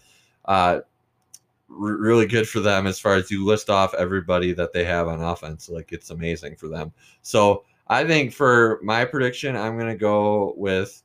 uh, 0.45 0.79
really 1.67 2.25
good 2.25 2.47
for 2.47 2.59
them 2.59 2.87
as 2.87 2.99
far 2.99 3.15
as 3.15 3.29
you 3.29 3.45
list 3.45 3.69
off 3.69 3.93
everybody 3.93 4.53
that 4.53 4.73
they 4.73 4.85
have 4.85 5.07
on 5.07 5.21
offense. 5.21 5.69
Like 5.69 5.91
it's 5.91 6.09
amazing 6.09 6.55
for 6.55 6.67
them. 6.67 6.91
So 7.21 7.63
I 7.87 8.05
think 8.05 8.33
for 8.33 8.79
my 8.83 9.05
prediction, 9.05 9.55
I'm 9.55 9.77
going 9.77 9.91
to 9.91 9.97
go 9.97 10.53
with 10.57 11.03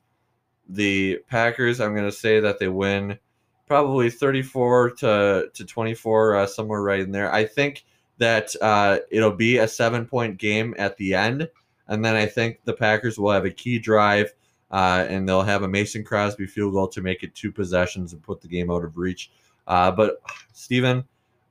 the 0.69 1.19
Packers. 1.29 1.81
I'm 1.81 1.95
going 1.95 2.09
to 2.09 2.17
say 2.17 2.41
that 2.41 2.59
they 2.59 2.69
win 2.69 3.19
probably 3.67 4.11
34 4.11 4.91
to, 4.91 5.51
to 5.53 5.65
24, 5.65 6.37
uh, 6.37 6.47
somewhere 6.47 6.83
right 6.83 7.01
in 7.01 7.13
there. 7.13 7.33
I 7.33 7.45
think 7.45 7.85
that 8.19 8.55
uh, 8.61 8.99
it'll 9.11 9.33
be 9.33 9.59
a 9.59 9.69
seven 9.69 10.07
point 10.07 10.39
game 10.39 10.75
at 10.79 10.97
the 10.97 11.15
end. 11.15 11.49
And 11.89 12.05
then 12.05 12.15
I 12.15 12.27
think 12.27 12.61
the 12.65 12.73
Packers 12.73 13.19
will 13.19 13.33
have 13.33 13.45
a 13.45 13.51
key 13.51 13.79
drive 13.79 14.33
uh, 14.71 15.07
and 15.09 15.29
they'll 15.29 15.43
have 15.43 15.63
a 15.63 15.69
Mason 15.69 16.03
Crosby 16.03 16.47
field 16.47 16.73
goal 16.73 16.89
to 16.89 17.03
make 17.03 17.23
it 17.23 17.35
two 17.35 17.53
possessions 17.53 18.13
and 18.13 18.23
put 18.23 18.41
the 18.41 18.49
game 18.49 18.71
out 18.71 18.85
of 18.85 18.97
reach. 18.97 19.31
Uh, 19.67 19.91
but 19.91 20.23
Steven, 20.53 21.05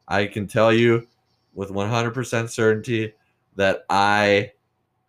I 0.08 0.26
can 0.26 0.48
tell 0.48 0.74
you 0.74 1.08
with 1.54 1.70
100% 1.70 2.50
certainty 2.50 3.14
that 3.56 3.86
I, 3.90 4.52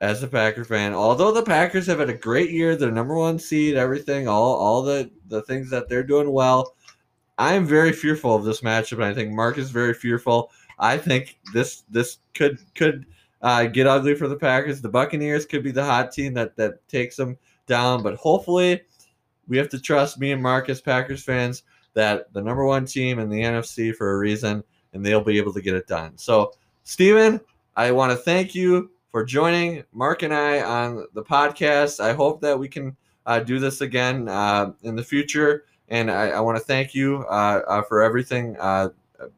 as 0.00 0.22
a 0.22 0.28
Packer 0.28 0.64
fan, 0.64 0.92
although 0.92 1.32
the 1.32 1.42
Packers 1.42 1.86
have 1.86 2.00
had 2.00 2.10
a 2.10 2.14
great 2.14 2.50
year, 2.50 2.76
their 2.76 2.90
number 2.90 3.14
one 3.14 3.38
seed, 3.38 3.76
everything, 3.76 4.28
all 4.28 4.54
all 4.54 4.82
the 4.82 5.10
the 5.28 5.42
things 5.42 5.70
that 5.70 5.88
they're 5.88 6.02
doing 6.02 6.30
well, 6.32 6.74
I 7.42 7.54
am 7.54 7.66
very 7.66 7.92
fearful 7.92 8.36
of 8.36 8.44
this 8.44 8.60
matchup, 8.60 8.98
and 8.98 9.04
I 9.04 9.12
think 9.12 9.32
Mark 9.32 9.58
is 9.58 9.72
very 9.72 9.94
fearful. 9.94 10.52
I 10.78 10.96
think 10.96 11.40
this 11.52 11.82
this 11.90 12.18
could 12.34 12.60
could 12.76 13.04
uh, 13.42 13.64
get 13.64 13.88
ugly 13.88 14.14
for 14.14 14.28
the 14.28 14.36
Packers. 14.36 14.80
The 14.80 14.88
Buccaneers 14.88 15.44
could 15.44 15.64
be 15.64 15.72
the 15.72 15.84
hot 15.84 16.12
team 16.12 16.34
that 16.34 16.54
that 16.54 16.86
takes 16.86 17.16
them 17.16 17.36
down, 17.66 18.00
but 18.00 18.14
hopefully, 18.14 18.82
we 19.48 19.56
have 19.56 19.68
to 19.70 19.80
trust 19.80 20.20
me 20.20 20.30
and 20.30 20.40
Mark 20.40 20.68
as 20.68 20.80
Packers 20.80 21.24
fans 21.24 21.64
that 21.94 22.32
the 22.32 22.40
number 22.40 22.64
one 22.64 22.86
team 22.86 23.18
in 23.18 23.28
the 23.28 23.40
NFC 23.40 23.92
for 23.92 24.12
a 24.12 24.18
reason, 24.18 24.62
and 24.92 25.04
they'll 25.04 25.20
be 25.20 25.36
able 25.36 25.52
to 25.52 25.60
get 25.60 25.74
it 25.74 25.88
done. 25.88 26.16
So, 26.16 26.52
Steven, 26.84 27.40
I 27.74 27.90
want 27.90 28.12
to 28.12 28.16
thank 28.16 28.54
you 28.54 28.92
for 29.10 29.24
joining 29.24 29.82
Mark 29.92 30.22
and 30.22 30.32
I 30.32 30.62
on 30.62 31.08
the 31.12 31.24
podcast. 31.24 31.98
I 31.98 32.12
hope 32.12 32.40
that 32.42 32.56
we 32.56 32.68
can 32.68 32.96
uh, 33.26 33.40
do 33.40 33.58
this 33.58 33.80
again 33.80 34.28
uh, 34.28 34.74
in 34.84 34.94
the 34.94 35.02
future. 35.02 35.64
And 35.92 36.10
I, 36.10 36.30
I 36.30 36.40
want 36.40 36.56
to 36.56 36.64
thank 36.64 36.94
you 36.94 37.26
uh, 37.28 37.60
uh 37.68 37.82
for 37.82 38.02
everything, 38.02 38.56
uh, 38.58 38.88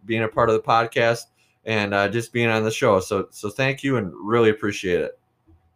being 0.07 0.23
a 0.23 0.29
part 0.29 0.49
of 0.49 0.55
the 0.55 0.63
podcast 0.63 1.25
and 1.67 1.93
uh, 1.93 2.09
just 2.09 2.33
being 2.33 2.49
on 2.49 2.63
the 2.63 2.71
show. 2.71 3.01
So, 3.01 3.27
so 3.31 3.51
thank 3.51 3.83
you 3.83 3.97
and 3.97 4.13
really 4.15 4.51
appreciate 4.51 5.01
it. 5.01 5.19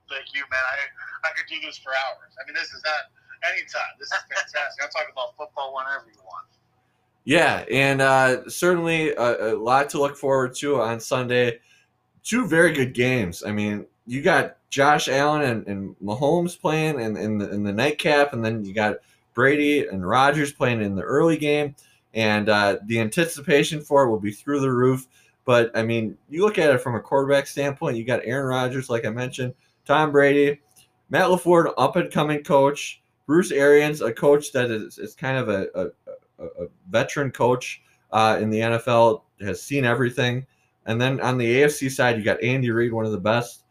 Thank 0.09 0.35
you, 0.35 0.43
man. 0.51 0.61
I, 0.61 1.29
I 1.29 1.33
could 1.37 1.53
do 1.53 1.61
this 1.67 1.79
for 1.79 1.91
hours. 1.91 2.33
I 2.41 2.47
mean, 2.47 2.55
this 2.55 2.73
is 2.73 2.83
not 2.85 3.51
anytime. 3.51 3.83
This 3.99 4.09
is 4.09 4.19
fantastic. 4.31 4.85
I'll 4.85 4.89
talk 4.91 5.13
about 5.13 5.37
football 5.37 5.75
whenever 5.75 6.07
you 6.07 6.21
want. 6.25 6.47
Yeah, 7.25 7.65
and 7.71 8.01
uh, 8.01 8.49
certainly 8.49 9.11
a, 9.11 9.53
a, 9.53 9.57
lot 9.57 9.91
to 9.91 9.99
look 9.99 10.17
forward 10.17 10.55
to 10.57 10.81
on 10.81 11.01
Sunday. 11.01 11.59
Two 12.23 12.47
very 12.47 12.73
good 12.73 12.95
games. 12.95 13.43
I 13.45 13.53
mean, 13.53 13.85
you 14.07 14.23
got 14.23 14.57
Josh 14.71 15.09
Allen 15.09 15.43
and, 15.43 15.67
and 15.67 15.97
Mahomes 16.03 16.59
playing 16.59 17.01
in, 17.01 17.17
in, 17.17 17.39
the, 17.39 17.51
in 17.51 17.65
the 17.65 17.73
nightcap, 17.73 18.33
and 18.33 18.45
then 18.45 18.65
you 18.65 18.73
got 18.73 18.97
Brady 19.39 19.87
and 19.87 20.05
Rodgers 20.05 20.53
playing 20.53 20.83
in 20.83 20.97
the 20.97 21.03
early 21.03 21.37
game. 21.37 21.77
And 22.13 22.49
uh, 22.49 22.79
the 22.87 22.99
anticipation 22.99 23.81
for 23.81 24.03
it 24.03 24.11
will 24.11 24.19
be 24.19 24.33
through 24.33 24.59
the 24.59 24.73
roof. 24.73 25.07
But 25.45 25.71
I 25.77 25.85
mean, 25.85 26.19
you 26.29 26.43
look 26.43 26.59
at 26.59 26.75
it 26.75 26.81
from 26.81 26.97
a 26.97 27.01
quarterback 27.01 27.47
standpoint, 27.47 27.97
you 27.97 28.05
got 28.05 28.23
Aaron 28.25 28.47
Rodgers, 28.47 28.91
like 28.91 29.07
I 29.07 29.11
mentioned, 29.11 29.55
Tom 29.85 30.11
Brady, 30.11 30.59
Matt 31.09 31.29
LaFleur, 31.29 31.73
up 31.79 31.95
and 31.95 32.11
coming 32.11 32.43
coach, 32.43 33.01
Bruce 33.27 33.53
Arians, 33.53 34.01
a 34.01 34.13
coach 34.13 34.51
that 34.51 34.73
is, 34.73 34.99
is 34.99 35.15
kind 35.15 35.39
of 35.39 35.49
a, 35.49 35.69
a 35.77 35.87
a, 36.41 36.67
veteran 36.91 37.31
coach 37.31 37.81
uh, 38.11 38.39
in 38.41 38.51
the 38.51 38.59
NFL, 38.59 39.23
has 39.41 39.63
seen 39.63 39.85
everything. 39.85 40.45
And 40.87 41.01
then 41.01 41.21
on 41.21 41.39
the 41.39 41.63
AFC 41.63 41.93
side, 41.93 42.17
you 42.17 42.25
got 42.25 42.43
Andy 42.43 42.73
Reid, 42.73 42.93
one 42.93 43.07
of 43.07 43.13
the 43.13 43.21
best. 43.21 43.63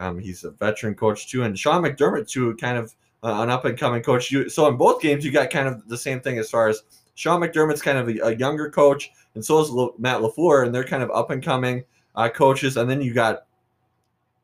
Um, 0.00 0.18
he's 0.18 0.42
a 0.42 0.50
veteran 0.50 0.96
coach 0.96 1.30
too, 1.30 1.44
and 1.44 1.56
Sean 1.56 1.82
McDermott 1.82 2.28
too, 2.28 2.56
kind 2.56 2.76
of 2.76 2.92
uh, 3.22 3.42
an 3.42 3.50
up 3.50 3.64
and 3.64 3.78
coming 3.78 4.02
coach. 4.02 4.30
You, 4.30 4.48
so 4.48 4.66
in 4.68 4.76
both 4.76 5.00
games, 5.00 5.24
you 5.24 5.30
got 5.30 5.50
kind 5.50 5.68
of 5.68 5.88
the 5.88 5.98
same 5.98 6.20
thing 6.20 6.38
as 6.38 6.50
far 6.50 6.68
as 6.68 6.82
Sean 7.14 7.40
McDermott's 7.40 7.82
kind 7.82 7.98
of 7.98 8.08
a, 8.08 8.18
a 8.26 8.36
younger 8.36 8.70
coach, 8.70 9.10
and 9.34 9.44
so 9.44 9.60
is 9.60 9.70
Matt 9.98 10.20
LaFleur, 10.20 10.66
and 10.66 10.74
they're 10.74 10.84
kind 10.84 11.02
of 11.02 11.10
up 11.10 11.30
and 11.30 11.42
coming 11.42 11.84
uh, 12.14 12.28
coaches. 12.28 12.76
And 12.76 12.90
then 12.90 13.00
you 13.00 13.14
got 13.14 13.46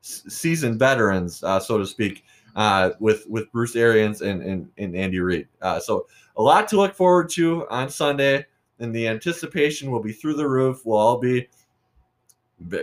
seasoned 0.01 0.79
veterans, 0.79 1.43
uh, 1.43 1.61
so 1.61 1.79
to 1.79 1.87
speak, 1.87 2.25
uh, 2.57 2.91
with 3.01 3.27
with 3.29 3.51
Bruce 3.53 3.77
Arians 3.77 4.23
and 4.23 4.43
and, 4.43 4.69
and 4.79 4.95
Andy 4.95 5.21
Reid. 5.21 5.49
Uh, 5.63 5.81
so 5.81 6.07
a 6.37 6.43
lot 6.43 6.69
to 6.69 6.77
look 6.77 6.95
forward 6.95 7.29
to 7.31 7.67
on 7.69 7.89
Sunday, 7.89 8.47
and 8.79 8.95
the 8.95 9.09
anticipation 9.09 9.91
will 9.91 10.03
be 10.03 10.13
through 10.13 10.35
the 10.35 10.49
roof. 10.49 10.83
We'll 10.85 10.99
all 10.99 11.19
be 11.19 11.49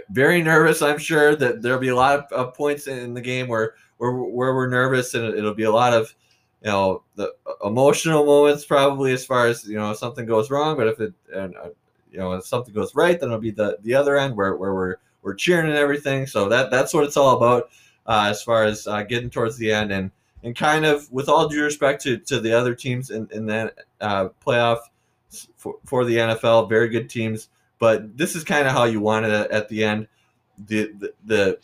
very 0.10 0.42
nervous. 0.42 0.82
I'm 0.82 0.98
sure 0.98 1.36
that 1.36 1.62
there'll 1.62 1.80
be 1.80 1.90
a 1.90 1.96
lot 1.96 2.20
of, 2.20 2.32
of 2.32 2.54
points 2.54 2.88
in 2.88 3.14
the 3.14 3.22
game 3.22 3.48
where 3.48 3.76
where 3.98 4.12
where 4.12 4.54
we're 4.54 4.70
nervous, 4.70 5.14
and 5.14 5.26
it'll 5.26 5.54
be 5.54 5.64
a 5.64 5.72
lot 5.72 5.94
of 5.94 6.14
you 6.62 6.70
know 6.72 7.04
the 7.16 7.34
emotional 7.64 8.26
moments 8.26 8.66
probably 8.66 9.14
as 9.14 9.26
far 9.26 9.48
as 9.48 9.68
you 9.68 9.78
know 9.78 9.94
something 9.94 10.26
goes 10.26 10.50
wrong. 10.50 10.78
But 10.78 10.88
if 10.88 11.00
it 11.00 11.14
and 11.34 11.56
uh, 11.56 11.70
you 12.12 12.18
know 12.18 12.34
if 12.34 12.46
something 12.46 12.74
goes 12.74 12.96
right, 12.96 13.20
then 13.20 13.30
it'll 13.30 13.40
be 13.40 13.52
the 13.52 13.78
the 13.84 13.94
other 13.94 14.18
end 14.18 14.36
where 14.36 14.56
where 14.56 14.74
we're 14.74 14.96
we're 15.22 15.34
cheering 15.34 15.68
and 15.68 15.78
everything. 15.78 16.28
So 16.28 16.50
that 16.50 16.72
that's 16.72 16.94
what 16.94 17.04
it's 17.04 17.18
all 17.18 17.38
about 17.38 17.70
uh, 18.06 18.28
as 18.30 18.42
far 18.44 18.64
as 18.64 18.88
uh, 18.88 19.04
getting 19.04 19.30
towards 19.30 19.58
the 19.58 19.72
end 19.72 19.92
and 19.92 20.12
and 20.46 20.56
kind 20.56 20.86
of 20.86 21.12
with 21.12 21.28
all 21.28 21.50
due 21.50 21.64
respect 21.64 22.04
to, 22.04 22.18
to 22.18 22.40
the 22.40 22.54
other 22.54 22.76
teams 22.76 23.10
in, 23.10 23.28
in 23.32 23.48
that 23.48 23.74
uh, 24.00 24.30
playoff 24.46 24.78
for, 25.58 25.78
for 25.84 26.06
the 26.06 26.18
NFL, 26.18 26.70
very 26.70 26.88
good 26.88 27.10
teams. 27.10 27.50
But 27.80 28.16
this 28.16 28.36
is 28.36 28.44
kind 28.44 28.68
of 28.68 28.74
how 28.74 28.84
you 28.84 29.02
want 29.02 29.26
it 29.26 29.32
at 29.52 29.68
the 29.70 29.84
end. 29.84 30.08
The, 30.68 30.94
the, 31.00 31.14
the 31.26 31.60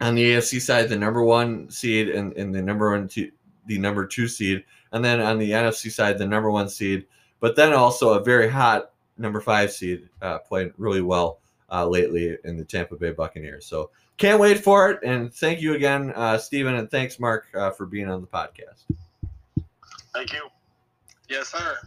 on 0.00 0.14
the 0.14 0.32
AFC 0.32 0.60
side, 0.60 0.88
the 0.88 0.96
number 0.96 1.22
one 1.22 1.70
seed 1.70 2.08
and, 2.10 2.32
and 2.36 2.54
the 2.54 2.62
number 2.62 2.90
one 2.90 3.08
two, 3.08 3.30
the 3.66 3.78
number 3.78 4.06
two 4.06 4.28
seed, 4.28 4.64
and 4.92 5.04
then 5.04 5.20
on 5.20 5.38
the 5.38 5.50
NFC 5.50 5.90
side, 5.90 6.18
the 6.18 6.26
number 6.26 6.50
one 6.50 6.68
seed. 6.68 7.06
But 7.40 7.56
then 7.56 7.72
also 7.72 8.14
a 8.14 8.24
very 8.24 8.48
hot 8.48 8.92
number 9.16 9.40
five 9.40 9.72
seed 9.72 10.08
uh, 10.22 10.38
played 10.38 10.72
really 10.76 11.02
well 11.02 11.40
uh, 11.70 11.86
lately 11.86 12.36
in 12.44 12.56
the 12.56 12.64
Tampa 12.64 12.96
Bay 12.96 13.10
Buccaneers. 13.10 13.66
So 13.66 13.90
can't 14.16 14.40
wait 14.40 14.62
for 14.62 14.90
it. 14.90 15.00
And 15.02 15.32
thank 15.32 15.60
you 15.60 15.74
again, 15.74 16.12
uh, 16.16 16.38
Stephen, 16.38 16.74
and 16.74 16.90
thanks, 16.90 17.20
Mark, 17.20 17.46
uh, 17.54 17.70
for 17.70 17.86
being 17.86 18.08
on 18.08 18.20
the 18.20 18.26
podcast. 18.26 18.84
Thank 20.12 20.32
you. 20.32 20.48
Yes, 21.28 21.48
sir. 21.48 21.78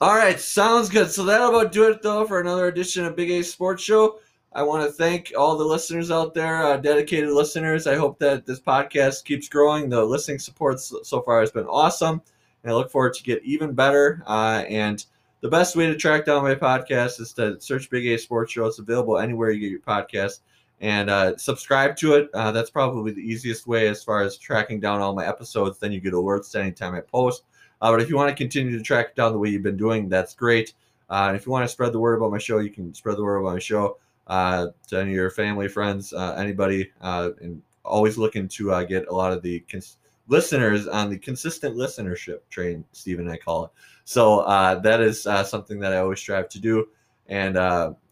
All 0.00 0.16
right, 0.16 0.38
sounds 0.38 0.88
good. 0.88 1.10
So 1.10 1.24
that'll 1.24 1.48
about 1.48 1.72
do 1.72 1.88
it, 1.88 2.02
though, 2.02 2.26
for 2.26 2.40
another 2.40 2.66
edition 2.66 3.06
of 3.06 3.16
Big 3.16 3.30
A 3.30 3.42
Sports 3.42 3.82
Show. 3.82 4.18
I 4.56 4.62
want 4.62 4.84
to 4.84 4.92
thank 4.92 5.32
all 5.36 5.56
the 5.56 5.64
listeners 5.64 6.12
out 6.12 6.32
there, 6.32 6.62
uh, 6.62 6.76
dedicated 6.76 7.30
listeners. 7.30 7.88
I 7.88 7.96
hope 7.96 8.20
that 8.20 8.46
this 8.46 8.60
podcast 8.60 9.24
keeps 9.24 9.48
growing. 9.48 9.88
The 9.88 10.04
listening 10.04 10.38
support 10.38 10.78
so 10.78 11.22
far 11.22 11.40
has 11.40 11.50
been 11.50 11.66
awesome, 11.66 12.22
and 12.62 12.72
I 12.72 12.74
look 12.76 12.88
forward 12.88 13.14
to 13.14 13.22
get 13.24 13.42
even 13.42 13.72
better. 13.72 14.22
Uh, 14.28 14.62
and 14.68 15.04
the 15.40 15.48
best 15.48 15.74
way 15.74 15.88
to 15.88 15.96
track 15.96 16.24
down 16.24 16.44
my 16.44 16.54
podcast 16.54 17.20
is 17.20 17.32
to 17.32 17.60
search 17.60 17.90
Big 17.90 18.06
A 18.06 18.16
Sports 18.16 18.52
Show. 18.52 18.66
It's 18.66 18.78
available 18.78 19.18
anywhere 19.18 19.50
you 19.50 19.58
get 19.58 19.70
your 19.72 19.80
podcast 19.80 20.38
and 20.80 21.10
uh, 21.10 21.36
subscribe 21.36 21.96
to 21.96 22.14
it. 22.14 22.30
Uh, 22.32 22.52
that's 22.52 22.70
probably 22.70 23.10
the 23.10 23.22
easiest 23.22 23.66
way 23.66 23.88
as 23.88 24.04
far 24.04 24.22
as 24.22 24.38
tracking 24.38 24.78
down 24.78 25.00
all 25.00 25.16
my 25.16 25.26
episodes. 25.26 25.80
Then 25.80 25.90
you 25.90 25.98
get 25.98 26.12
alerts 26.12 26.54
anytime 26.54 26.94
I 26.94 27.00
post. 27.00 27.42
Uh, 27.82 27.90
but 27.90 28.00
if 28.00 28.08
you 28.08 28.14
want 28.14 28.28
to 28.28 28.36
continue 28.36 28.78
to 28.78 28.84
track 28.84 29.16
down 29.16 29.32
the 29.32 29.38
way 29.38 29.48
you've 29.48 29.64
been 29.64 29.76
doing, 29.76 30.08
that's 30.08 30.32
great. 30.32 30.74
Uh, 31.10 31.32
if 31.34 31.44
you 31.44 31.50
want 31.50 31.64
to 31.64 31.68
spread 31.68 31.92
the 31.92 31.98
word 31.98 32.14
about 32.14 32.30
my 32.30 32.38
show, 32.38 32.58
you 32.58 32.70
can 32.70 32.94
spread 32.94 33.16
the 33.16 33.24
word 33.24 33.38
about 33.38 33.54
my 33.54 33.58
show 33.58 33.98
uh, 34.26 34.68
to 34.88 35.00
any 35.00 35.10
of 35.10 35.16
your 35.16 35.30
family, 35.30 35.68
friends, 35.68 36.12
uh, 36.12 36.34
anybody. 36.38 36.90
and 37.00 37.62
always 37.84 38.16
looking 38.16 38.48
to 38.48 38.84
get 38.86 39.06
a 39.08 39.14
lot 39.14 39.32
of 39.32 39.42
the 39.42 39.60
cons- 39.70 39.98
listeners 40.28 40.86
on 40.86 41.10
the 41.10 41.18
consistent 41.18 41.76
listenership 41.76 42.38
train, 42.48 42.82
Stephen, 42.92 43.28
I 43.28 43.36
call 43.36 43.66
it. 43.66 43.70
So 44.04 44.42
that 44.82 45.00
is 45.00 45.22
something 45.22 45.78
that 45.80 45.92
I 45.92 45.98
always 45.98 46.20
strive 46.20 46.48
to 46.50 46.60
do. 46.60 46.88
And 47.28 47.58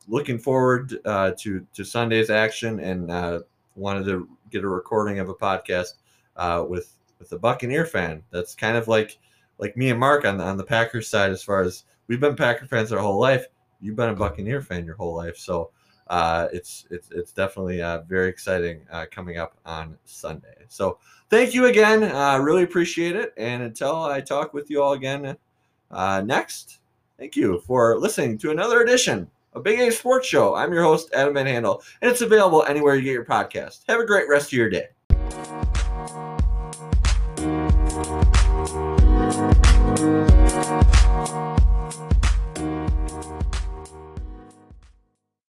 looking 0.08 0.38
forward 0.38 0.98
uh, 1.04 1.32
to 1.38 1.66
to 1.74 1.84
Sunday's 1.84 2.30
action 2.30 2.80
and 2.80 3.10
uh, 3.10 3.40
wanted 3.76 4.04
to 4.06 4.28
get 4.50 4.64
a 4.64 4.68
recording 4.68 5.18
of 5.18 5.28
a 5.28 5.34
podcast 5.34 5.94
uh, 6.36 6.64
with 6.66 6.98
with 7.18 7.32
a 7.32 7.38
Buccaneer 7.38 7.86
fan. 7.86 8.22
That's 8.30 8.54
kind 8.54 8.76
of 8.76 8.88
like 8.88 9.18
like 9.58 9.76
me 9.76 9.90
and 9.90 10.00
Mark 10.00 10.24
on 10.24 10.38
the 10.38 10.44
on 10.44 10.56
the 10.56 10.64
Packers 10.64 11.08
side 11.08 11.30
as 11.30 11.42
far 11.42 11.62
as 11.62 11.84
we've 12.06 12.20
been 12.20 12.36
Packer 12.36 12.66
fans 12.66 12.92
our 12.92 12.98
whole 12.98 13.20
life. 13.20 13.46
You've 13.80 13.96
been 13.96 14.10
a 14.10 14.14
Buccaneer 14.14 14.60
fan 14.62 14.84
your 14.84 14.96
whole 14.96 15.14
life, 15.14 15.36
so 15.36 15.70
uh, 16.08 16.48
it's 16.52 16.86
it's 16.90 17.10
it's 17.10 17.32
definitely 17.32 17.82
uh, 17.82 18.02
very 18.02 18.28
exciting 18.28 18.82
uh, 18.90 19.06
coming 19.10 19.38
up 19.38 19.54
on 19.64 19.96
Sunday. 20.04 20.54
So 20.68 20.98
thank 21.30 21.54
you 21.54 21.66
again. 21.66 22.04
Uh, 22.04 22.38
really 22.38 22.62
appreciate 22.62 23.16
it. 23.16 23.32
And 23.36 23.62
until 23.62 24.04
I 24.04 24.20
talk 24.20 24.54
with 24.54 24.70
you 24.70 24.82
all 24.82 24.92
again 24.92 25.36
uh, 25.90 26.22
next, 26.24 26.80
thank 27.18 27.36
you 27.36 27.60
for 27.66 27.98
listening 27.98 28.38
to 28.38 28.50
another 28.50 28.82
edition 28.82 29.30
of 29.54 29.62
Big 29.62 29.80
A 29.80 29.90
Sports 29.90 30.26
Show. 30.26 30.54
I'm 30.54 30.72
your 30.72 30.82
host, 30.82 31.10
Adam 31.14 31.34
Van 31.34 31.46
Handel, 31.46 31.82
and 32.00 32.10
it's 32.10 32.22
available 32.22 32.64
anywhere 32.64 32.96
you 32.96 33.02
get 33.02 33.12
your 33.12 33.24
podcast. 33.24 33.80
Have 33.88 34.00
a 34.00 34.06
great 34.06 34.28
rest 34.28 34.48
of 34.48 34.54
your 34.54 34.70
day. 34.70 34.88